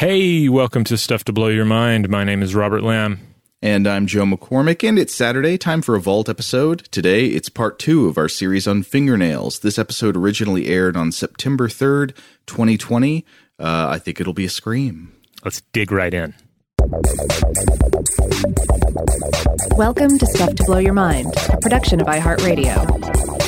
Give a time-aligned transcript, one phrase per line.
[0.00, 2.08] Hey, welcome to Stuff to Blow Your Mind.
[2.08, 3.20] My name is Robert Lamb.
[3.60, 6.88] And I'm Joe McCormick, and it's Saturday, time for a Vault episode.
[6.90, 9.58] Today, it's part two of our series on fingernails.
[9.58, 12.16] This episode originally aired on September 3rd,
[12.46, 13.26] 2020.
[13.58, 15.12] Uh, I think it'll be a scream.
[15.44, 16.32] Let's dig right in.
[19.76, 23.39] Welcome to Stuff to Blow Your Mind, a production of iHeartRadio.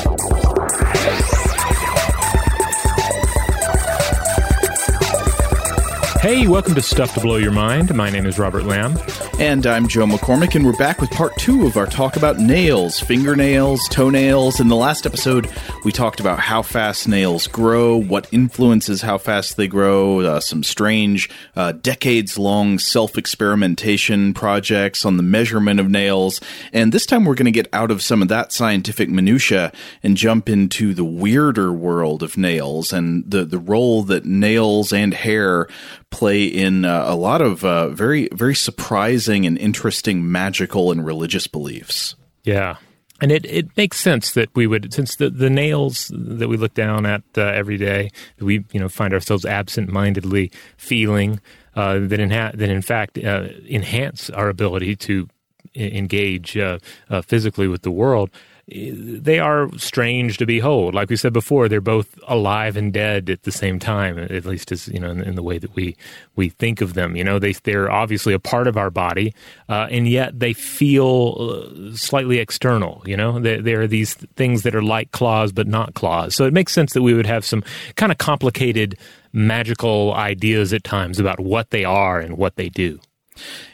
[6.23, 7.93] Hey, welcome to Stuff to Blow Your Mind.
[7.93, 8.97] My name is Robert Lamb.
[9.39, 12.97] And I'm Joe McCormick, and we're back with part two of our talk about nails,
[12.97, 14.61] fingernails, toenails.
[14.61, 15.51] In the last episode,
[15.83, 20.63] we talked about how fast nails grow, what influences how fast they grow, uh, some
[20.63, 26.39] strange, uh, decades long self experimentation projects on the measurement of nails.
[26.71, 30.15] And this time, we're going to get out of some of that scientific minutiae and
[30.15, 35.67] jump into the weirder world of nails and the, the role that nails and hair
[36.13, 41.47] play in uh, a lot of uh, very, very surprising and interesting magical and religious
[41.47, 42.15] beliefs.
[42.43, 42.77] Yeah.
[43.19, 46.73] And it, it makes sense that we would, since the, the nails that we look
[46.73, 51.39] down at uh, every day, that we you know find ourselves absent-mindedly feeling,
[51.75, 55.27] uh, that in ha- that in fact uh, enhance our ability to
[55.75, 56.77] engage uh,
[57.23, 58.29] physically with the world
[58.67, 60.95] they are strange to behold.
[60.95, 64.17] Like we said before, they're both alive and dead at the same time.
[64.17, 65.97] At least as you know, in, in the way that we
[66.37, 67.17] we think of them.
[67.17, 69.33] You know, they they're obviously a part of our body,
[69.67, 73.03] uh, and yet they feel uh, slightly external.
[73.05, 76.33] You know, there, they are these things that are like claws but not claws.
[76.33, 77.63] So it makes sense that we would have some
[77.95, 78.97] kind of complicated
[79.33, 82.99] magical ideas at times about what they are and what they do.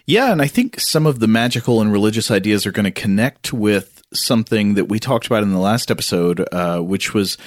[0.05, 3.53] Yeah, and I think some of the magical and religious ideas are going to connect
[3.53, 7.37] with something that we talked about in the last episode, uh, which was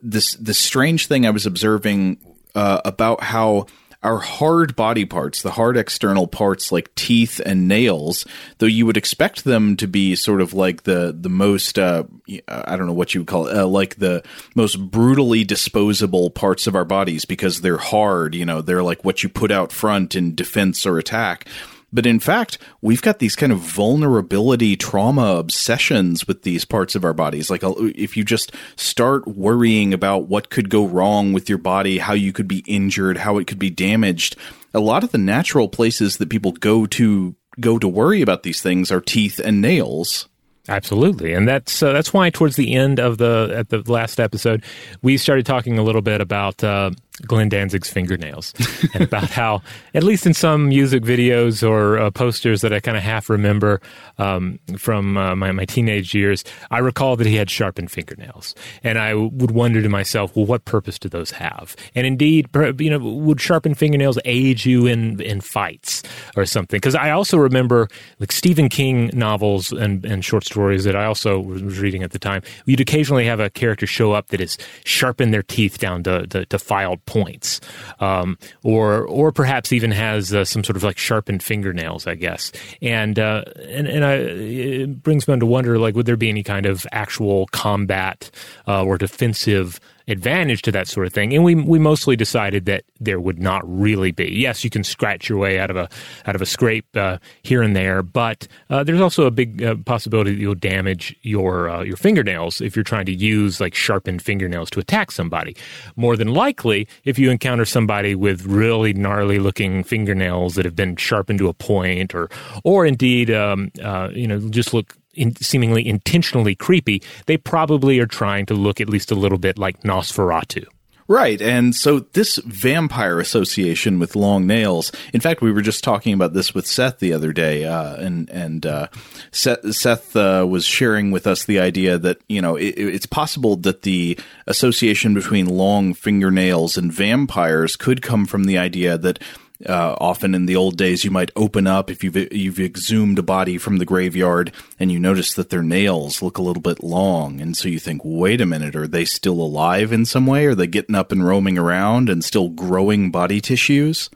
[0.00, 2.18] this this strange thing I was observing
[2.54, 3.66] uh, about how
[4.02, 8.26] our hard body parts, the hard external parts like teeth and nails,
[8.58, 12.02] though you would expect them to be sort of like the the most uh,
[12.48, 14.24] I don't know what you would call it, uh, like the
[14.56, 18.34] most brutally disposable parts of our bodies because they're hard.
[18.34, 21.46] You know, they're like what you put out front in defense or attack.
[21.92, 27.04] But in fact, we've got these kind of vulnerability trauma obsessions with these parts of
[27.04, 27.50] our bodies.
[27.50, 32.14] Like if you just start worrying about what could go wrong with your body, how
[32.14, 34.36] you could be injured, how it could be damaged,
[34.72, 38.62] a lot of the natural places that people go to go to worry about these
[38.62, 40.28] things are teeth and nails.
[40.68, 44.62] Absolutely, and that's uh, that's why towards the end of the at the last episode,
[45.02, 46.92] we started talking a little bit about uh,
[47.26, 48.54] Glenn Danzig's fingernails
[48.94, 49.62] and about how,
[49.94, 53.80] at least in some music videos or uh, posters that I kind of half remember
[54.18, 58.54] um, from uh, my, my teenage years, I recall that he had sharpened fingernails.
[58.82, 61.76] And I would wonder to myself, well, what purpose do those have?
[61.94, 66.02] And indeed, you know, would sharpened fingernails aid you in, in fights
[66.36, 66.78] or something?
[66.78, 67.88] Because I also remember
[68.20, 72.18] like Stephen King novels and, and short stories that I also was reading at the
[72.18, 72.42] time.
[72.64, 76.46] You'd occasionally have a character show up that has sharpened their teeth down to, to,
[76.46, 77.60] to filed points,
[78.00, 82.52] um, or or perhaps even has uh, some sort of like sharpened fingernails, I guess.
[82.80, 86.42] And uh, and and I, it brings me to wonder, like, would there be any
[86.42, 88.30] kind of actual combat
[88.66, 91.34] uh, or defensive advantage to that sort of thing.
[91.34, 94.30] And we we mostly decided that there would not really be.
[94.32, 95.88] Yes, you can scratch your way out of a
[96.26, 99.76] out of a scrape uh, here and there, but uh, there's also a big uh,
[99.84, 104.22] possibility that you'll damage your uh, your fingernails if you're trying to use like sharpened
[104.22, 105.56] fingernails to attack somebody.
[105.96, 110.96] More than likely, if you encounter somebody with really gnarly looking fingernails that have been
[110.96, 112.30] sharpened to a point, or
[112.64, 118.06] or indeed, um, uh, you know, just look in, seemingly intentionally creepy, they probably are
[118.06, 120.66] trying to look at least a little bit like Nosferatu.
[121.08, 121.42] Right.
[121.42, 126.32] And so this vampire association with long nails, in fact, we were just talking about
[126.32, 127.64] this with Seth the other day.
[127.64, 128.86] Uh, and, and, uh,
[129.30, 133.56] Seth, Seth uh, was sharing with us the idea that, you know, it, it's possible
[133.56, 139.18] that the association between long fingernails and vampires could come from the idea that
[139.66, 143.22] uh, often in the old days, you might open up if you've you've exhumed a
[143.22, 147.40] body from the graveyard and you notice that their nails look a little bit long,
[147.40, 150.46] and so you think, "Wait a minute, are they still alive in some way?
[150.46, 154.10] Are they getting up and roaming around and still growing body tissues?"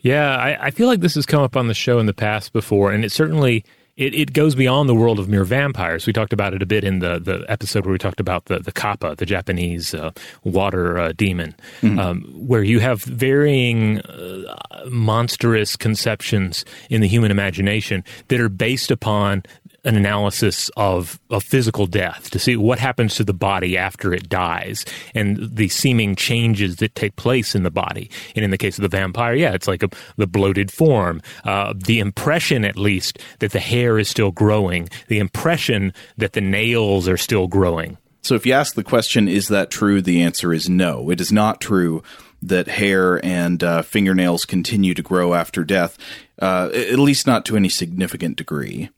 [0.00, 2.52] Yeah, I, I feel like this has come up on the show in the past
[2.52, 3.64] before, and it certainly
[3.96, 6.06] it, it goes beyond the world of mere vampires.
[6.06, 8.58] We talked about it a bit in the, the episode where we talked about the,
[8.58, 10.10] the kappa, the Japanese uh,
[10.44, 11.98] water uh, demon, mm-hmm.
[11.98, 18.90] um, where you have varying uh, monstrous conceptions in the human imagination that are based
[18.90, 19.42] upon
[19.84, 24.28] an analysis of, of physical death to see what happens to the body after it
[24.28, 24.84] dies
[25.14, 28.10] and the seeming changes that take place in the body.
[28.36, 31.74] And in the case of the vampire, yeah, it's like a, the bloated form, uh,
[31.76, 37.08] the impression, at least, that the hair is still growing, the impression that the nails
[37.08, 37.96] are still growing.
[38.22, 40.02] So if you ask the question, is that true?
[40.02, 41.10] The answer is no.
[41.10, 42.02] It is not true
[42.42, 45.96] that hair and uh, fingernails continue to grow after death,
[46.40, 48.90] uh, at least not to any significant degree.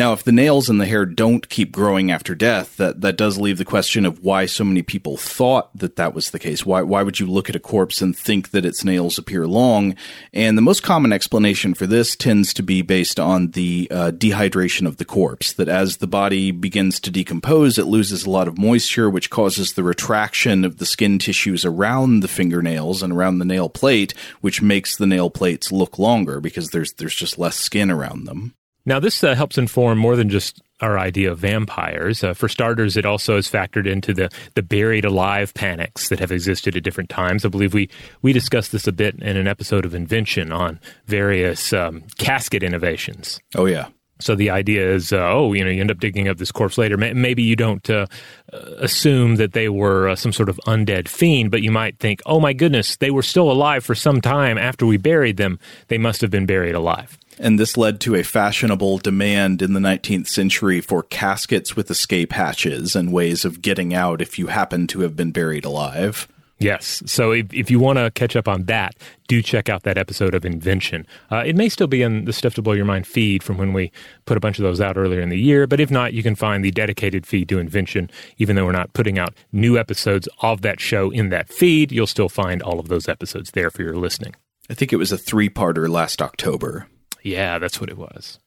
[0.00, 3.36] Now, if the nails and the hair don't keep growing after death, that, that does
[3.36, 6.64] leave the question of why so many people thought that that was the case.
[6.64, 9.94] Why, why would you look at a corpse and think that its nails appear long?
[10.32, 14.86] And the most common explanation for this tends to be based on the uh, dehydration
[14.86, 18.56] of the corpse, that as the body begins to decompose, it loses a lot of
[18.56, 23.44] moisture, which causes the retraction of the skin tissues around the fingernails and around the
[23.44, 27.90] nail plate, which makes the nail plates look longer because there's, there's just less skin
[27.90, 28.54] around them.
[28.90, 32.24] Now, this uh, helps inform more than just our idea of vampires.
[32.24, 36.32] Uh, for starters, it also is factored into the, the buried alive panics that have
[36.32, 37.44] existed at different times.
[37.44, 37.88] I believe we,
[38.22, 43.38] we discussed this a bit in an episode of Invention on various um, casket innovations.
[43.54, 43.90] Oh, yeah.
[44.18, 46.76] So the idea is, uh, oh, you know, you end up digging up this corpse
[46.76, 46.96] later.
[46.96, 48.06] Maybe you don't uh,
[48.52, 52.40] assume that they were uh, some sort of undead fiend, but you might think, oh
[52.40, 55.60] my goodness, they were still alive for some time after we buried them.
[55.86, 57.16] They must have been buried alive.
[57.40, 62.32] And this led to a fashionable demand in the 19th century for caskets with escape
[62.32, 66.28] hatches and ways of getting out if you happen to have been buried alive.
[66.58, 67.02] Yes.
[67.06, 68.94] So if, if you want to catch up on that,
[69.26, 71.06] do check out that episode of Invention.
[71.30, 73.72] Uh, it may still be in the Stuff to Blow Your Mind feed from when
[73.72, 73.90] we
[74.26, 76.34] put a bunch of those out earlier in the year, but if not, you can
[76.34, 78.10] find the dedicated feed to Invention.
[78.36, 82.06] Even though we're not putting out new episodes of that show in that feed, you'll
[82.06, 84.34] still find all of those episodes there for your listening.
[84.68, 86.86] I think it was a three parter last October.
[87.22, 88.38] Yeah, that's what it was.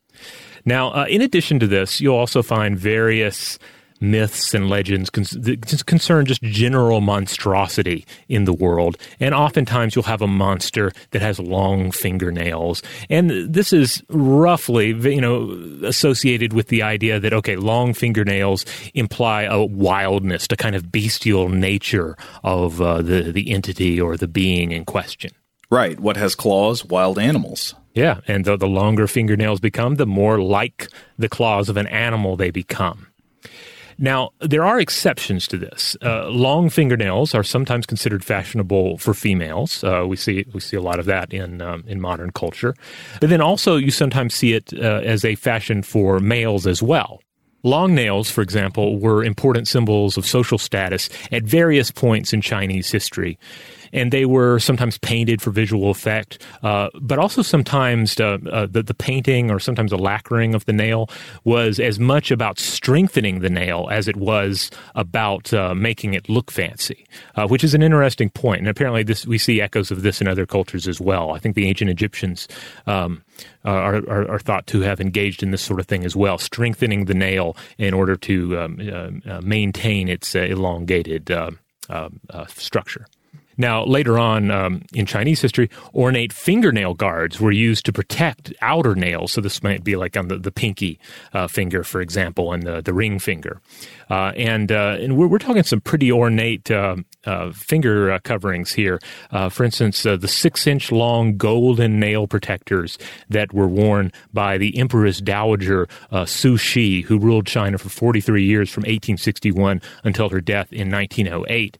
[0.64, 3.58] Now, uh, in addition to this, you'll also find various
[4.00, 5.24] myths and legends con-
[5.86, 8.96] concern just general monstrosity in the world.
[9.20, 12.82] And oftentimes you'll have a monster that has long fingernails.
[13.08, 15.50] And this is roughly, you know,
[15.84, 21.48] associated with the idea that, okay, long fingernails imply a wildness, a kind of bestial
[21.48, 25.30] nature of uh, the, the entity or the being in question.
[25.70, 25.98] Right.
[25.98, 26.84] What has claws?
[26.84, 27.74] Wild animals.
[27.94, 32.36] Yeah, and the, the longer fingernails become, the more like the claws of an animal
[32.36, 33.06] they become.
[33.96, 35.96] Now, there are exceptions to this.
[36.02, 39.84] Uh, long fingernails are sometimes considered fashionable for females.
[39.84, 42.74] Uh, we see we see a lot of that in um, in modern culture,
[43.20, 47.20] but then also you sometimes see it uh, as a fashion for males as well.
[47.62, 52.90] Long nails, for example, were important symbols of social status at various points in Chinese
[52.90, 53.38] history
[53.94, 58.82] and they were sometimes painted for visual effect, uh, but also sometimes uh, uh, the,
[58.82, 61.08] the painting or sometimes the lacquering of the nail
[61.44, 66.50] was as much about strengthening the nail as it was about uh, making it look
[66.50, 67.06] fancy,
[67.36, 68.58] uh, which is an interesting point.
[68.58, 71.30] And apparently, this we see echoes of this in other cultures as well.
[71.30, 72.48] I think the ancient Egyptians.
[72.86, 73.22] Um,
[73.64, 77.06] are, are, are, thought to have engaged in this sort of thing as well, strengthening
[77.06, 81.34] the nail in order to um, maintain its elongated
[82.46, 83.06] structure.
[83.56, 88.94] Now, later on um, in Chinese history, ornate fingernail guards were used to protect outer
[88.94, 89.32] nails.
[89.32, 90.98] So this might be like on the, the pinky
[91.32, 93.60] uh, finger, for example, and the, the ring finger.
[94.10, 96.70] Uh, and uh, and we're, we're, talking some pretty ornate
[97.26, 99.00] uh, uh, finger uh, coverings here.
[99.50, 102.96] for instance, the six inch long golden nail protectors
[103.28, 108.82] that were worn by the Empress Dowager Cixi, who ruled China for 43 years from
[108.82, 111.76] 1861 until her death in 1908.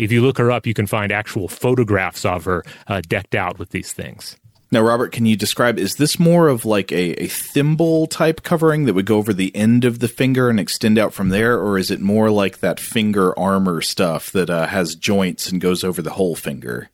[0.00, 2.62] if you look her up, you can find actual photographs of her
[3.08, 4.36] decked out with these things.
[4.72, 5.78] Now, Robert, can you describe?
[5.78, 9.54] Is this more of like a, a thimble type covering that would go over the
[9.54, 12.80] end of the finger and extend out from there, or is it more like that
[12.80, 16.90] finger armor stuff that uh, has joints and goes over the whole finger?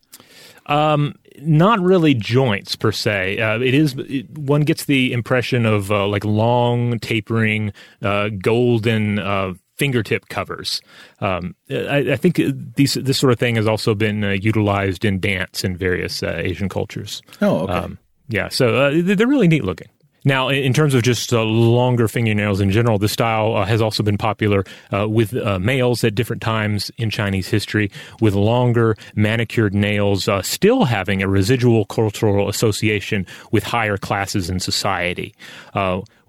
[0.67, 3.38] Um, not really joints per se.
[3.38, 9.19] Uh, it is it, one gets the impression of uh, like long, tapering, uh, golden
[9.19, 10.81] uh, fingertip covers.
[11.21, 12.41] Um, I, I, think
[12.76, 16.35] these, this sort of thing has also been uh, utilized in dance in various uh,
[16.37, 17.23] Asian cultures.
[17.41, 17.73] Oh, okay.
[17.73, 17.99] Um,
[18.29, 19.88] yeah, so uh, they're really neat looking.
[20.25, 24.02] Now, in terms of just uh, longer fingernails in general, the style uh, has also
[24.02, 29.75] been popular uh, with uh, males at different times in Chinese history, with longer manicured
[29.75, 35.35] nails uh, still having a residual cultural association with higher classes in society.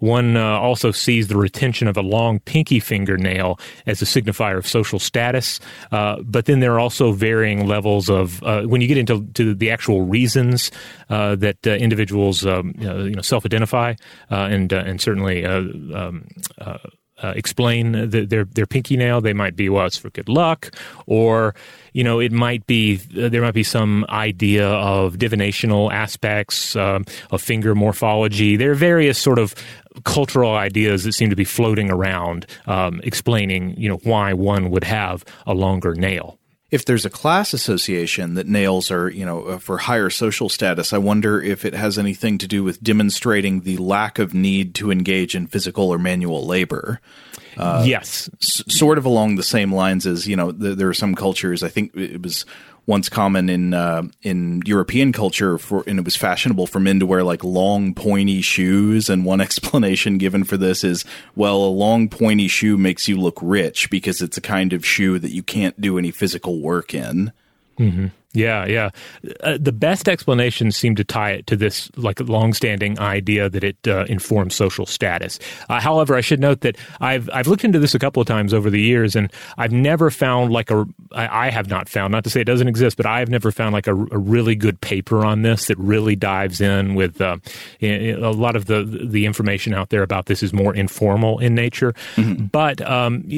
[0.02, 4.56] Uh, one uh, also sees the retention of a long pinky fingernail as a signifier
[4.58, 5.60] of social status.
[5.92, 9.54] Uh, but then there are also varying levels of uh, when you get into to
[9.54, 10.70] the actual reasons
[11.10, 13.94] uh, that uh, individuals um, you know, self-identify
[14.30, 15.44] and and certainly.
[15.44, 16.28] Um,
[17.24, 19.20] uh, explain the, their their pinky nail.
[19.20, 20.70] They might be well, it's for good luck,
[21.06, 21.54] or
[21.92, 27.04] you know, it might be uh, there might be some idea of divinational aspects um,
[27.30, 28.56] of finger morphology.
[28.56, 29.54] There are various sort of
[30.04, 34.84] cultural ideas that seem to be floating around, um, explaining you know why one would
[34.84, 36.38] have a longer nail
[36.70, 40.92] if there's a class association that nails are, you know, uh, for higher social status,
[40.92, 44.90] I wonder if it has anything to do with demonstrating the lack of need to
[44.90, 47.00] engage in physical or manual labor.
[47.56, 50.94] Uh, yes, s- sort of along the same lines as you know, th- there are
[50.94, 51.62] some cultures.
[51.62, 52.44] I think it was
[52.86, 57.06] once common in uh, in European culture for and it was fashionable for men to
[57.06, 62.08] wear like long pointy shoes and one explanation given for this is well a long
[62.08, 65.80] pointy shoe makes you look rich because it's a kind of shoe that you can't
[65.80, 67.32] do any physical work in.
[67.78, 68.06] Mm-hmm.
[68.34, 68.90] Yeah, yeah.
[69.40, 73.76] Uh, the best explanations seem to tie it to this like longstanding idea that it
[73.86, 75.38] uh, informs social status.
[75.68, 78.52] Uh, however, I should note that I've I've looked into this a couple of times
[78.52, 82.24] over the years, and I've never found like a I, I have not found not
[82.24, 84.80] to say it doesn't exist, but I have never found like a, a really good
[84.80, 87.36] paper on this that really dives in with uh,
[87.80, 91.94] a lot of the the information out there about this is more informal in nature.
[92.16, 92.46] Mm-hmm.
[92.46, 93.28] But um,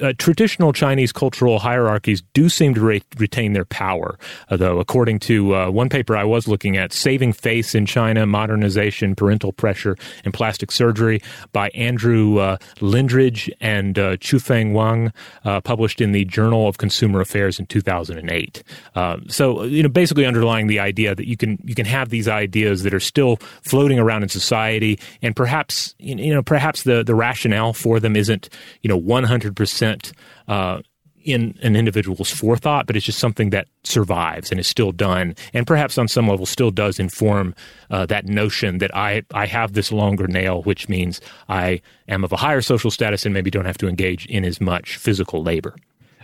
[0.00, 4.16] uh, traditional Chinese cultural hierarchies do seem to re- retain their power
[4.50, 9.14] though, according to uh, one paper I was looking at, Saving Face in China, Modernization,
[9.14, 11.22] Parental Pressure, and Plastic Surgery
[11.52, 15.12] by Andrew uh, Lindridge and uh, Chufeng Wang,
[15.44, 18.62] uh, published in the Journal of Consumer Affairs in 2008.
[18.94, 22.28] Uh, so, you know, basically underlying the idea that you can you can have these
[22.28, 27.14] ideas that are still floating around in society, and perhaps you know perhaps the the
[27.14, 28.48] rationale for them isn't
[28.82, 30.12] you know 100 percent
[30.48, 30.80] uh,
[31.24, 35.66] in an individual's forethought, but it's just something that survives and is still done, and
[35.66, 37.54] perhaps on some level still does inform
[37.90, 42.32] uh, that notion that I I have this longer nail, which means I am of
[42.32, 45.74] a higher social status and maybe don't have to engage in as much physical labor.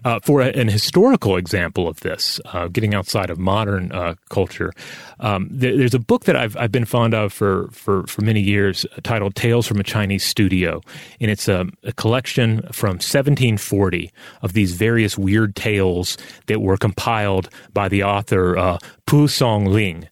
[0.05, 4.73] Uh, for a, an historical example of this, uh, getting outside of modern uh, culture,
[5.21, 8.41] um, there, there's a book that I've, I've been fond of for, for, for many
[8.41, 10.81] years titled Tales from a Chinese Studio.
[11.21, 14.11] And it's a, a, collection from 1740
[14.43, 16.17] of these various weird tales
[16.47, 20.07] that were compiled by the author uh, Pu Songling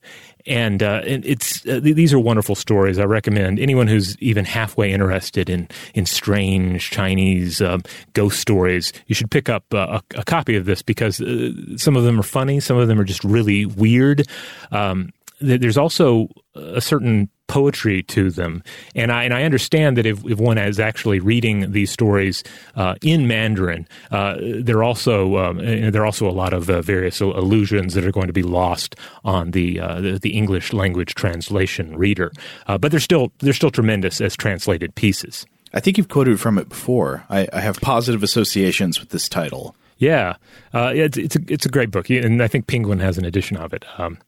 [0.46, 2.98] and, uh, it's uh, these are wonderful stories.
[2.98, 7.78] I recommend anyone who's even halfway interested in in strange Chinese uh,
[8.14, 8.92] ghost stories.
[9.06, 12.18] You should pick up uh, a, a, copy of this because uh, some of them
[12.18, 14.26] are funny, some of them are just really weird.
[14.70, 18.62] Um, there's also a certain poetry to them,
[18.94, 22.44] and I and I understand that if, if one is actually reading these stories
[22.76, 26.80] uh, in Mandarin, uh, there are also um, there are also a lot of uh,
[26.80, 31.14] various allusions that are going to be lost on the uh, the, the, English language
[31.14, 32.30] translation reader,
[32.66, 35.46] uh, but they're still they're still tremendous as translated pieces.
[35.74, 37.24] I think you've quoted from it before.
[37.28, 39.74] I, I have positive associations with this title.
[39.98, 40.36] Yeah,
[40.72, 43.56] uh, it's it's a, it's a great book, and I think Penguin has an edition
[43.56, 43.84] of it.
[43.98, 44.18] Um,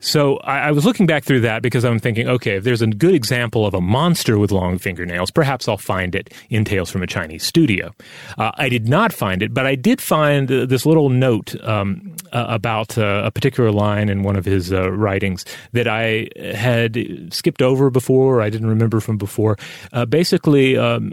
[0.00, 2.86] so I, I, was looking back through that because I'm thinking, okay, if there's a
[2.86, 7.02] good example of a monster with long fingernails, perhaps I'll find it in Tales from
[7.02, 7.94] a Chinese Studio.
[8.38, 12.14] Uh, I did not find it, but I did find uh, this little note um,
[12.32, 17.32] uh, about uh, a particular line in one of his uh, writings that I had
[17.32, 19.56] skipped over before, I didn't remember from before.
[19.92, 21.12] Uh, basically, um,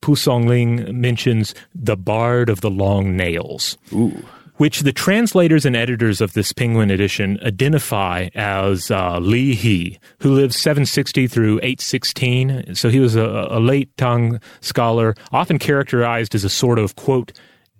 [0.00, 3.78] Pu Songling mentions the Bard of the Long Nails.
[3.92, 4.22] Ooh
[4.62, 10.32] which the translators and editors of this Penguin edition identify as uh, Li He, who
[10.32, 12.76] lived 760 through 816.
[12.76, 17.32] So he was a, a late Tang scholar, often characterized as a sort of, quote,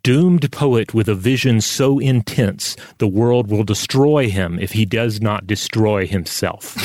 [0.02, 5.20] doomed poet with a vision so intense the world will destroy him if he does
[5.20, 6.76] not destroy himself.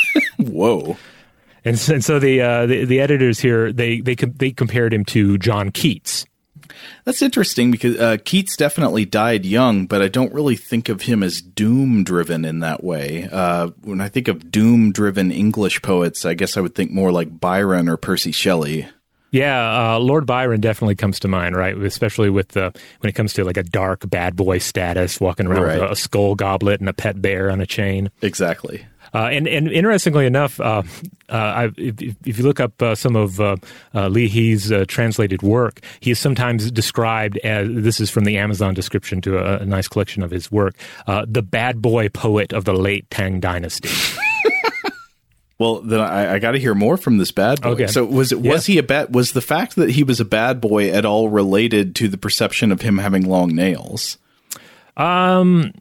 [0.40, 0.96] Whoa.
[1.64, 5.04] And so, and so the, uh, the, the editors here they they they compared him
[5.04, 6.26] to John Keats,
[7.04, 11.22] that's interesting because uh, Keats definitely died young, but I don't really think of him
[11.22, 13.28] as doom driven in that way.
[13.30, 17.12] Uh, when I think of doom driven English poets, I guess I would think more
[17.12, 18.88] like Byron or Percy Shelley.
[19.32, 21.76] Yeah, uh, Lord Byron definitely comes to mind, right?
[21.76, 25.62] Especially with the when it comes to like a dark bad boy status, walking around
[25.62, 25.80] right.
[25.80, 28.10] with a skull goblet and a pet bear on a chain.
[28.22, 28.86] Exactly.
[29.16, 30.82] Uh, and, and interestingly enough, uh,
[31.30, 33.56] uh, if, if, you look up uh, some of uh,
[33.94, 38.74] uh, Li He's translated work, he is sometimes described as this is from the Amazon
[38.74, 40.74] description to a, a nice collection of his work
[41.06, 43.88] the bad boy poet of the late Tang Dynasty.
[45.58, 47.70] Well, then I, I got to hear more from this bad boy.
[47.70, 47.86] Okay.
[47.86, 49.14] So was it was he a bad?
[49.14, 52.70] Was the fact that he was a bad boy at all related to the perception
[52.70, 54.18] of him having long nails?
[54.98, 55.72] Um,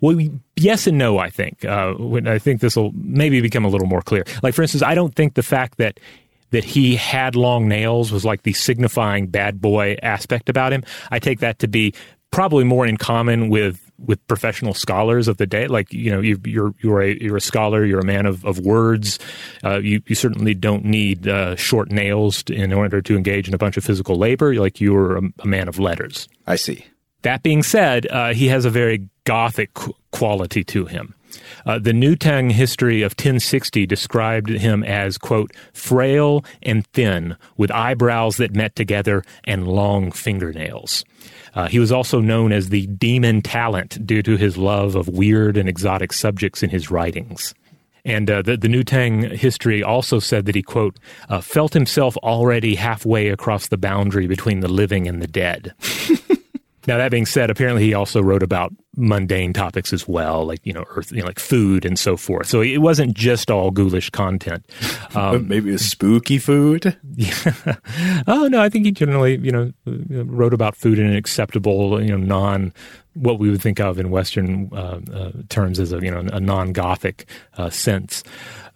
[0.00, 0.16] well,
[0.56, 1.18] yes and no.
[1.18, 1.64] I think.
[1.64, 4.24] Uh, when I think this will maybe become a little more clear.
[4.42, 6.00] Like for instance, I don't think the fact that
[6.50, 10.84] that he had long nails was like the signifying bad boy aspect about him.
[11.10, 11.94] I take that to be
[12.30, 15.66] probably more in common with with professional scholars of the day.
[15.66, 17.84] Like you know, you, you're you're a you're a scholar.
[17.84, 19.18] You're a man of of words.
[19.64, 23.54] Uh, you you certainly don't need uh, short nails to, in order to engage in
[23.54, 24.54] a bunch of physical labor.
[24.54, 26.28] Like you're a, a man of letters.
[26.46, 26.84] I see.
[27.22, 29.72] That being said, uh, he has a very gothic
[30.12, 31.14] quality to him.
[31.66, 37.72] Uh, the New Tang history of 1060 described him as, quote, frail and thin, with
[37.72, 41.04] eyebrows that met together and long fingernails.
[41.54, 45.56] Uh, he was also known as the demon talent due to his love of weird
[45.56, 47.54] and exotic subjects in his writings.
[48.04, 50.98] And uh, the, the New Tang history also said that he, quote,
[51.30, 55.74] uh, felt himself already halfway across the boundary between the living and the dead.
[56.86, 60.72] Now that being said, apparently he also wrote about mundane topics as well, like you
[60.72, 62.46] know, earth, you know, like food and so forth.
[62.46, 64.64] So it wasn't just all ghoulish content.
[65.14, 66.96] Um, Maybe it was spooky food.
[67.14, 67.76] Yeah.
[68.26, 72.08] oh no, I think he generally, you know, wrote about food in an acceptable, you
[72.08, 72.72] know, non
[73.14, 76.40] what we would think of in Western uh, uh, terms as a you know a
[76.40, 78.24] non-Gothic uh, sense.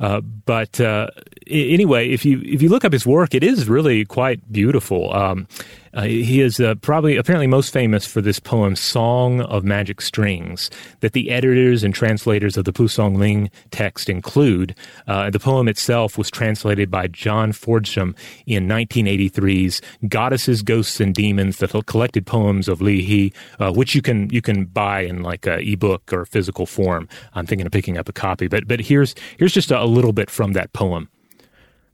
[0.00, 1.08] Uh, but uh,
[1.48, 5.12] anyway, if you if you look up his work, it is really quite beautiful.
[5.12, 5.48] Um,
[5.92, 10.70] uh, he is uh, probably apparently most famous for this poem "Song of Magic Strings"
[11.00, 14.74] that the editors and translators of the Pu Songling text include.
[15.06, 21.58] Uh, the poem itself was translated by John Frodsham in 1983's "Goddesses, Ghosts, and Demons:
[21.58, 25.46] The Collected Poems of Li He," uh, which you can you can buy in like
[25.46, 27.08] a ebook or physical form.
[27.34, 30.12] I'm thinking of picking up a copy, but but here's here's just a, a little
[30.12, 31.08] bit from that poem.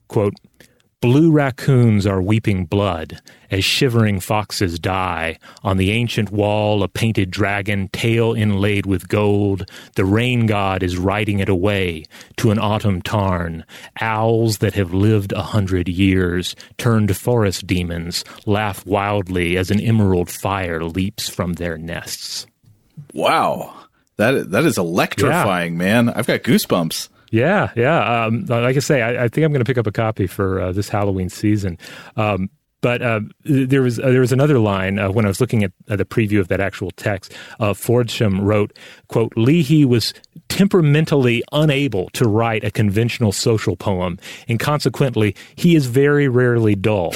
[0.07, 0.35] Quote.
[1.01, 3.21] Blue raccoons are weeping blood
[3.51, 5.37] as shivering foxes die.
[5.63, 9.69] On the ancient wall, a painted dragon, tail inlaid with gold.
[9.95, 12.05] The rain god is riding it away
[12.37, 13.65] to an autumn tarn.
[13.99, 20.29] Owls that have lived a hundred years, turned forest demons, laugh wildly as an emerald
[20.29, 22.47] fire leaps from their nests.
[23.13, 23.75] Wow,
[24.17, 25.77] that that is electrifying, yeah.
[25.77, 26.09] man!
[26.09, 27.09] I've got goosebumps.
[27.31, 28.25] Yeah, yeah.
[28.25, 30.61] Um, like I say, I, I think I'm going to pick up a copy for
[30.61, 31.77] uh, this Halloween season.
[32.15, 32.49] Um,
[32.81, 35.71] but uh, there was uh, there was another line uh, when I was looking at
[35.87, 37.33] the preview of that actual text.
[37.59, 40.13] Uh, Frodsham wrote, "quote Li He was
[40.49, 47.13] temperamentally unable to write a conventional social poem, and consequently, he is very rarely dull."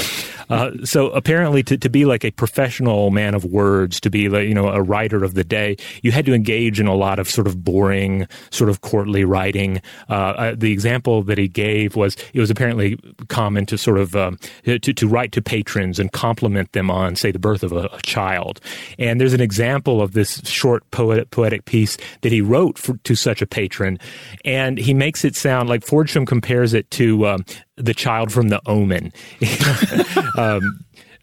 [0.50, 4.48] Uh, so apparently, to, to be like a professional man of words, to be like
[4.48, 7.30] you know a writer of the day, you had to engage in a lot of
[7.30, 9.82] sort of boring, sort of courtly writing.
[10.10, 14.16] Uh, uh the example that he gave was it was apparently common to sort of
[14.16, 17.90] um, to, to write to patrons and compliment them on, say, the birth of a,
[17.92, 18.60] a child.
[18.98, 23.16] And there's an example of this short poetic, poetic piece that he wrote for, to
[23.16, 23.98] such a patron,
[24.46, 27.44] and he makes it sound like Frodsham compares it to um,
[27.76, 29.12] the child from The Omen.
[30.38, 30.62] um,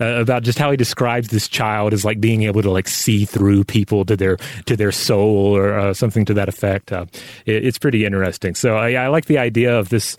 [0.00, 3.24] uh, about just how he describes this child as like being able to like see
[3.24, 6.92] through people to their to their soul or uh, something to that effect.
[6.92, 7.06] Uh,
[7.44, 8.54] it, it's pretty interesting.
[8.54, 10.16] So I, I, like the idea of this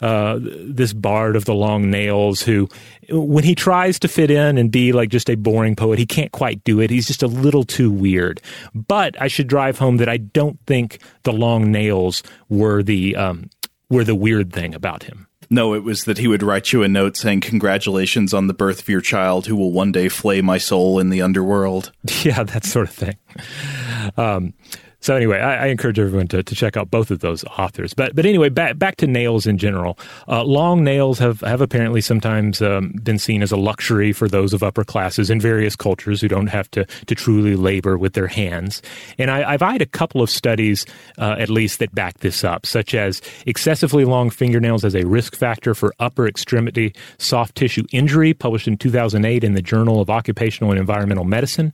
[0.00, 2.68] uh, this bard of the long nails who,
[3.10, 6.32] when he tries to fit in and be like just a boring poet, he can't
[6.32, 6.90] quite do it.
[6.90, 8.40] He's just a little too weird.
[8.74, 13.50] But I should drive home that I don't think the long nails were the um,
[13.88, 15.26] were the weird thing about him.
[15.48, 18.80] No, it was that he would write you a note saying, Congratulations on the birth
[18.80, 21.92] of your child who will one day flay my soul in the underworld.
[22.22, 23.16] Yeah, that sort of thing.
[24.16, 24.54] Um,
[25.06, 27.94] so anyway, I, I, encourage everyone to, to check out both of those authors.
[27.94, 29.96] But but anyway, back back to nails in general.
[30.26, 34.52] Uh, long nails have have apparently sometimes um, been seen as a luxury for those
[34.52, 38.26] of upper classes in various cultures who don't have to to truly labor with their
[38.26, 38.82] hands.
[39.16, 40.84] And I, have eyed a couple of studies,
[41.18, 45.36] uh, at least, that back this up, such as excessively long fingernails as a risk
[45.36, 50.72] factor for upper extremity soft tissue injury, published in 2008 in the Journal of Occupational
[50.72, 51.72] and Environmental Medicine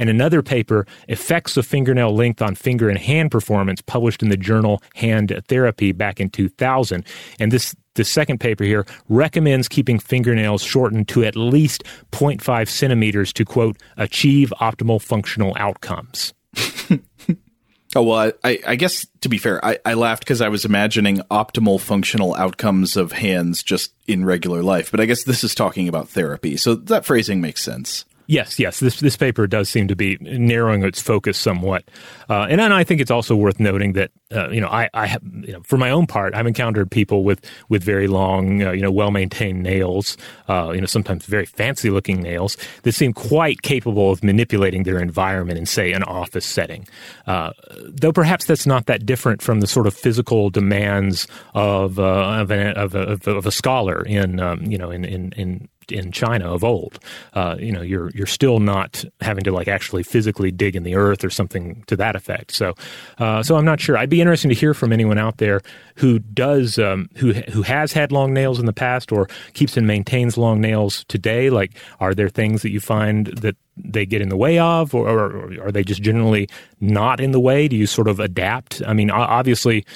[0.00, 4.36] and another paper, Effects of Fingernail Length on Finger and Hand Performance, published in the
[4.36, 7.04] journal Hand Therapy back in 2000.
[7.38, 13.32] And this the second paper here recommends keeping fingernails shortened to at least 0.5 centimeters
[13.34, 16.32] to quote achieve optimal functional outcomes.
[17.96, 21.18] oh well, I, I, guess to be fair, I, I laughed because I was imagining
[21.30, 25.88] optimal functional outcomes of hands just in regular life, but I guess this is talking
[25.88, 28.04] about therapy, so that phrasing makes sense.
[28.30, 28.78] Yes, yes.
[28.78, 31.82] This this paper does seem to be narrowing its focus somewhat,
[32.28, 35.06] uh, and, and I think it's also worth noting that uh, you know I, I
[35.08, 38.70] have you know for my own part I've encountered people with with very long uh,
[38.70, 40.16] you know well maintained nails,
[40.48, 45.00] uh, you know sometimes very fancy looking nails that seem quite capable of manipulating their
[45.00, 46.86] environment in say an office setting,
[47.26, 47.50] uh,
[47.88, 52.52] though perhaps that's not that different from the sort of physical demands of uh, of,
[52.52, 56.52] an, of, a, of, a, scholar in um, you know in in, in in China
[56.52, 56.98] of old.
[57.34, 60.94] Uh, you know, you're you're still not having to like actually physically dig in the
[60.94, 62.52] earth or something to that effect.
[62.52, 62.74] So,
[63.18, 63.96] uh, so I'm not sure.
[63.96, 65.60] I'd be interested to hear from anyone out there
[65.96, 69.86] who does um, who who has had long nails in the past or keeps and
[69.86, 71.50] maintains long nails today.
[71.50, 75.08] Like, are there things that you find that they get in the way of, or,
[75.08, 76.48] or, are they just generally
[76.80, 77.68] not in the way?
[77.68, 78.82] Do you sort of adapt?
[78.86, 79.86] I mean, obviously,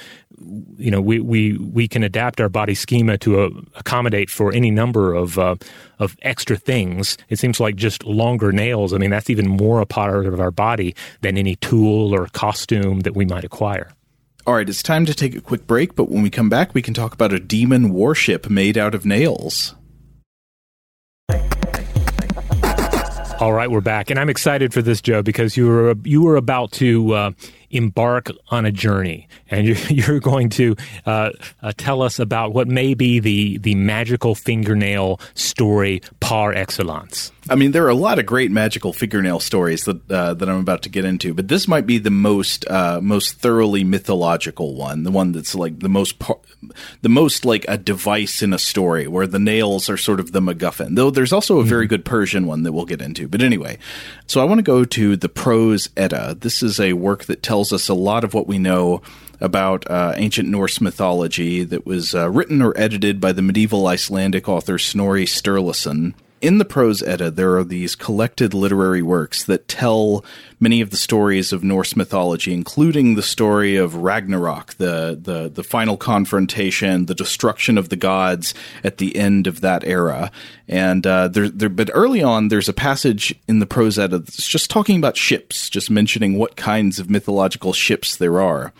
[0.76, 4.70] you know, we, we, we can adapt our body schema to uh, accommodate for any
[4.70, 5.56] number of uh,
[5.98, 7.16] of extra things.
[7.28, 8.92] It seems like just longer nails.
[8.92, 13.00] I mean, that's even more a part of our body than any tool or costume
[13.00, 13.93] that we might acquire.
[14.46, 16.82] All right, it's time to take a quick break, but when we come back, we
[16.82, 19.74] can talk about a demon warship made out of nails.
[23.40, 26.36] All right, we're back, and I'm excited for this, Joe, because you were you were
[26.36, 27.30] about to uh,
[27.70, 31.30] embark on a journey, and you're, you're going to uh,
[31.62, 37.32] uh, tell us about what may be the the magical fingernail story par excellence.
[37.48, 40.60] I mean, there are a lot of great magical fingernail stories that uh, that I'm
[40.60, 45.02] about to get into, but this might be the most uh, most thoroughly mythological one,
[45.02, 46.38] the one that's like the most par-
[47.02, 50.40] the most like a device in a story where the nails are sort of the
[50.40, 50.96] MacGuffin.
[50.96, 51.90] Though there's also a very mm-hmm.
[51.90, 53.28] good Persian one that we'll get into.
[53.28, 53.78] But anyway,
[54.26, 56.36] so I want to go to the Prose Edda.
[56.40, 59.02] This is a work that tells us a lot of what we know
[59.40, 64.48] about uh, ancient Norse mythology that was uh, written or edited by the medieval Icelandic
[64.48, 70.22] author Snorri Sturluson in the Prose Edda, there are these collected literary works that tell
[70.64, 75.62] many of the stories of Norse mythology, including the story of Ragnarok, the, the, the
[75.62, 80.32] final confrontation, the destruction of the gods at the end of that era.
[80.66, 84.46] And uh, there, there, but early on, there's a passage in the Prose Edda that's
[84.46, 88.72] just talking about ships, just mentioning what kinds of mythological ships there are.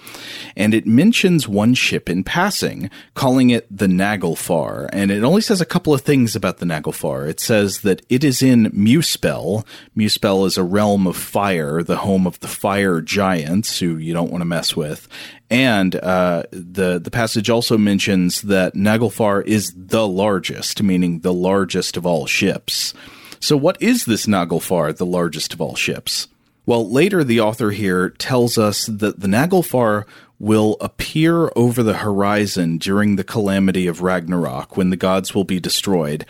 [0.56, 4.88] And it mentions one ship in passing, calling it the Naglfar.
[4.94, 7.28] And it only says a couple of things about the Naglfar.
[7.28, 9.66] It says that it is in Muspel.
[9.94, 14.14] Muspel is a realm of fire Fire, the home of the fire giants, who you
[14.14, 15.08] don't want to mess with.
[15.50, 21.96] And uh, the the passage also mentions that Naglfar is the largest, meaning the largest
[21.96, 22.94] of all ships.
[23.40, 26.28] So, what is this Naglfar, the largest of all ships?
[26.66, 30.04] Well, later the author here tells us that the Naglfar
[30.38, 35.60] will appear over the horizon during the calamity of Ragnarok when the gods will be
[35.60, 36.24] destroyed.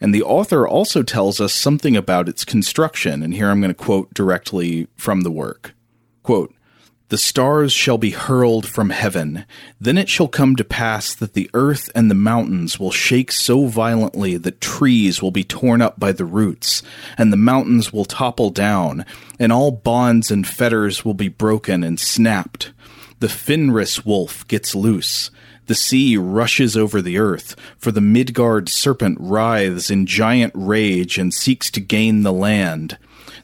[0.00, 3.22] And the author also tells us something about its construction.
[3.22, 5.74] And here I'm going to quote directly from the work.
[6.22, 6.54] Quote,
[7.10, 9.44] the stars shall be hurled from heaven.
[9.80, 13.66] Then it shall come to pass that the earth and the mountains will shake so
[13.66, 16.84] violently that trees will be torn up by the roots,
[17.18, 19.04] and the mountains will topple down,
[19.40, 22.70] and all bonds and fetters will be broken and snapped.
[23.18, 25.32] The Fenris wolf gets loose.
[25.70, 31.32] The sea rushes over the earth, for the Midgard serpent writhes in giant rage and
[31.32, 32.98] seeks to gain the land.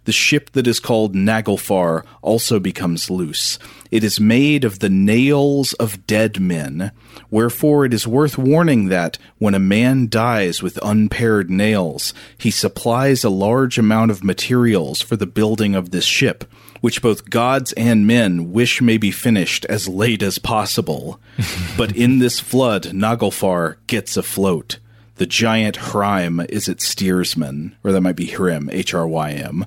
[0.07, 3.61] The ship that is called Naglfar also becomes loose.
[3.93, 6.91] It is made of the nails of dead men,
[7.31, 13.23] wherefore it is worth warning that, when a man dies with unpared nails, he supplies
[13.23, 16.45] a large amount of materials for the building of this ship,
[16.81, 21.21] which both gods and men wish may be finished as late as possible.
[21.77, 24.79] but in this flood, Naglfar gets afloat.
[25.17, 29.65] The giant Hrym is its steersman, or that might be Hrym, H R Y M.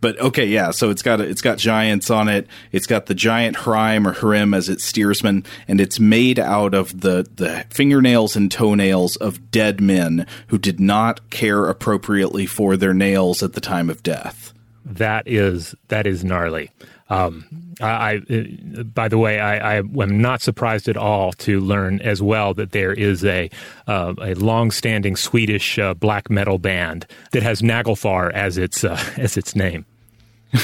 [0.00, 0.72] But okay, yeah.
[0.72, 2.48] So it's got it's got giants on it.
[2.72, 7.00] It's got the giant Hrym or Hrym as its steersman, and it's made out of
[7.02, 12.94] the the fingernails and toenails of dead men who did not care appropriately for their
[12.94, 14.51] nails at the time of death
[14.84, 16.70] that is that is gnarly.
[17.08, 22.00] Um, I, I, by the way, I, I, am not surprised at all to learn
[22.00, 23.50] as well that there is a
[23.86, 29.36] uh, a long-standing Swedish uh, black metal band that has Naglfar as its uh, as
[29.36, 29.84] its name.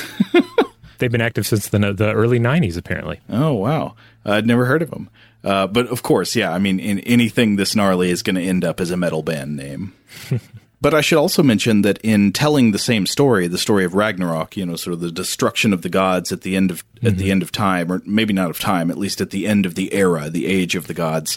[0.99, 3.21] They've been active since the the early '90s, apparently.
[3.29, 5.11] Oh wow, I'd never heard of them.
[5.45, 6.53] Uh, but of course, yeah.
[6.53, 9.57] I mean, in, anything this gnarly is going to end up as a metal band
[9.57, 9.93] name.
[10.81, 14.57] But I should also mention that in telling the same story, the story of Ragnarok,
[14.57, 17.09] you know, sort of the destruction of the gods at the end of mm-hmm.
[17.09, 19.67] at the end of time, or maybe not of time, at least at the end
[19.67, 21.37] of the era, the age of the gods.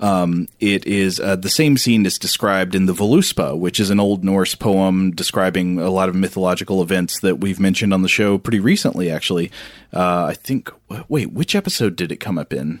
[0.00, 4.00] Um, it is uh, the same scene is described in the Voluspa, which is an
[4.00, 8.38] Old Norse poem describing a lot of mythological events that we've mentioned on the show
[8.38, 9.10] pretty recently.
[9.10, 9.52] Actually,
[9.92, 10.70] uh, I think.
[11.08, 12.80] Wait, which episode did it come up in?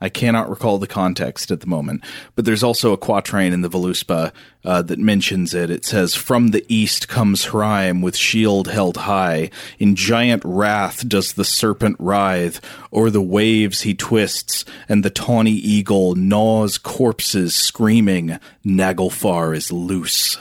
[0.00, 2.04] I cannot recall the context at the moment,
[2.34, 4.32] but there's also a quatrain in the Voluspa
[4.64, 5.70] uh, that mentions it.
[5.70, 9.50] It says, From the east comes Hreim with shield held high.
[9.78, 12.60] In giant wrath does the serpent writhe.
[12.92, 20.38] O'er the waves he twists, and the tawny eagle gnaws corpses, screaming, Naglfar is loose.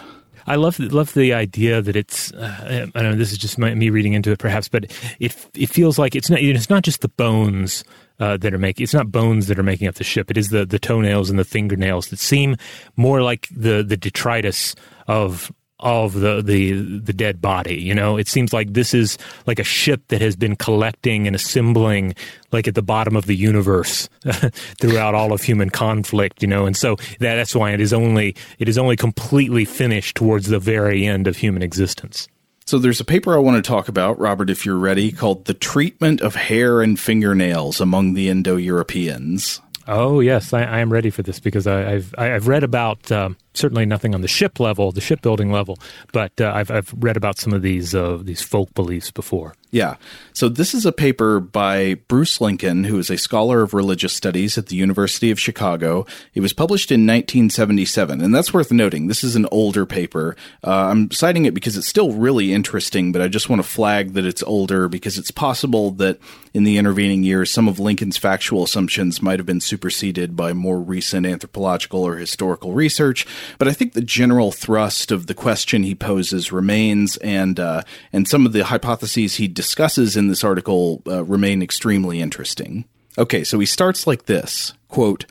[0.48, 2.32] I love love the idea that it's.
[2.32, 3.16] Uh, I don't know.
[3.16, 4.86] This is just my, me reading into it, perhaps, but
[5.20, 6.40] it it feels like it's not.
[6.40, 7.84] It's not just the bones
[8.20, 8.84] uh, that are making.
[8.84, 10.32] It's not bones that are making up the ship.
[10.32, 12.58] It is the the toenails and the fingernails that seem
[12.96, 14.76] more like the the detritus
[15.08, 19.60] of of the the the dead body you know it seems like this is like
[19.60, 22.16] a ship that has been collecting and assembling
[22.54, 24.08] like at the bottom of the universe
[24.80, 28.34] throughout all of human conflict you know and so that, that's why it is only
[28.58, 32.30] it is only completely finished towards the very end of human existence
[32.66, 35.54] so there's a paper I want to talk about, Robert, if you're ready, called The
[35.54, 39.62] Treatment of Hair and Fingernails Among the Indo-Europeans.
[39.88, 43.38] Oh yes, I, I am ready for this because I, have I've read about um,
[43.56, 45.78] certainly nothing on the ship level, the shipbuilding level,
[46.12, 49.56] but uh, I've I've read about some of these uh, these folk beliefs before.
[49.76, 49.98] Yeah.
[50.32, 54.58] So this is a paper by Bruce Lincoln, who is a scholar of religious studies
[54.58, 56.06] at the University of Chicago.
[56.34, 59.08] It was published in 1977, and that's worth noting.
[59.08, 60.38] This is an older paper.
[60.64, 64.14] Uh, I'm citing it because it's still really interesting, but I just want to flag
[64.14, 66.20] that it's older because it's possible that
[66.54, 70.80] in the intervening years, some of Lincoln's factual assumptions might have been superseded by more
[70.80, 73.28] recent anthropological or historical research.
[73.58, 78.28] But I think the general thrust of the question he poses remains, and uh, and
[78.28, 82.86] some of the hypotheses he discusses in this article uh, remain extremely interesting.
[83.18, 85.26] Okay, so he starts like this quote,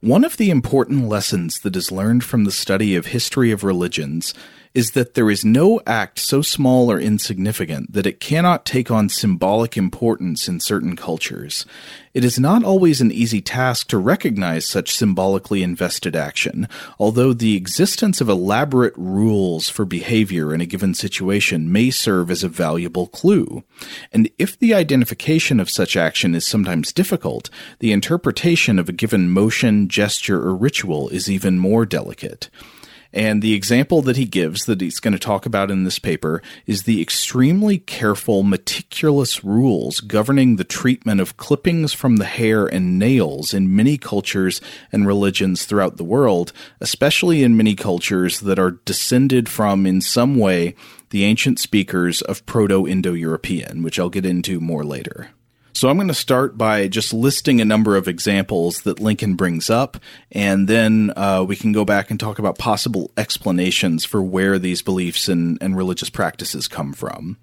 [0.00, 4.34] One of the important lessons that is learned from the study of history of religions
[4.72, 9.08] is that there is no act so small or insignificant that it cannot take on
[9.08, 11.66] symbolic importance in certain cultures.
[12.14, 17.56] It is not always an easy task to recognize such symbolically invested action, although the
[17.56, 23.08] existence of elaborate rules for behavior in a given situation may serve as a valuable
[23.08, 23.64] clue.
[24.12, 29.30] And if the identification of such action is sometimes difficult, the interpretation of a given
[29.30, 32.50] motion, gesture, or ritual is even more delicate.
[33.12, 36.42] And the example that he gives that he's going to talk about in this paper
[36.66, 42.98] is the extremely careful, meticulous rules governing the treatment of clippings from the hair and
[42.98, 44.60] nails in many cultures
[44.92, 50.36] and religions throughout the world, especially in many cultures that are descended from, in some
[50.36, 50.74] way,
[51.10, 55.30] the ancient speakers of Proto Indo European, which I'll get into more later.
[55.72, 59.70] So I'm going to start by just listing a number of examples that Lincoln brings
[59.70, 59.96] up,
[60.32, 64.82] and then uh, we can go back and talk about possible explanations for where these
[64.82, 67.38] beliefs and, and religious practices come from.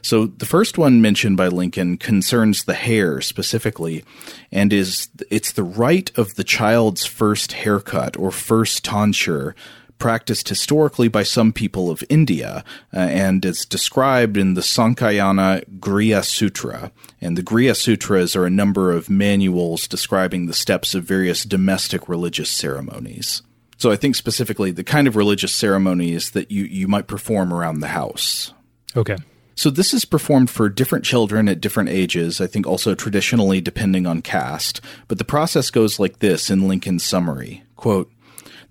[0.00, 4.04] So the first one mentioned by Lincoln concerns the hair specifically,
[4.50, 9.54] and is it's the rite of the child's first haircut or first tonsure
[10.02, 16.24] practiced historically by some people of India uh, and is described in the Sankhayana Grihya
[16.24, 16.90] Sutra.
[17.20, 22.08] And the Grihya Sutras are a number of manuals describing the steps of various domestic
[22.08, 23.42] religious ceremonies.
[23.78, 27.78] So I think specifically the kind of religious ceremonies that you, you might perform around
[27.78, 28.52] the house.
[28.96, 29.18] Okay.
[29.54, 34.08] So this is performed for different children at different ages, I think also traditionally depending
[34.08, 37.62] on caste, but the process goes like this in Lincoln's summary.
[37.76, 38.10] Quote,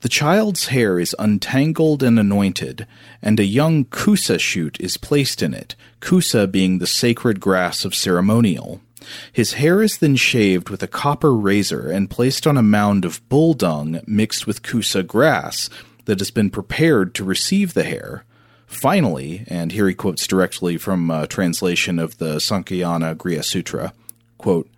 [0.02, 2.88] the child's hair is untangled and anointed,
[3.22, 7.96] and a young kusa shoot is placed in it, kusa being the sacred grass of
[7.96, 8.82] ceremonial.
[9.32, 13.28] His hair is then shaved with a copper razor and placed on a mound of
[13.30, 15.70] bull dung mixed with kusa grass
[16.06, 18.26] that has been prepared to receive the hair.
[18.66, 23.94] Finally, and here he quotes directly from a translation of the Sankhayana Grihya Sutra,
[24.38, 24.70] quote,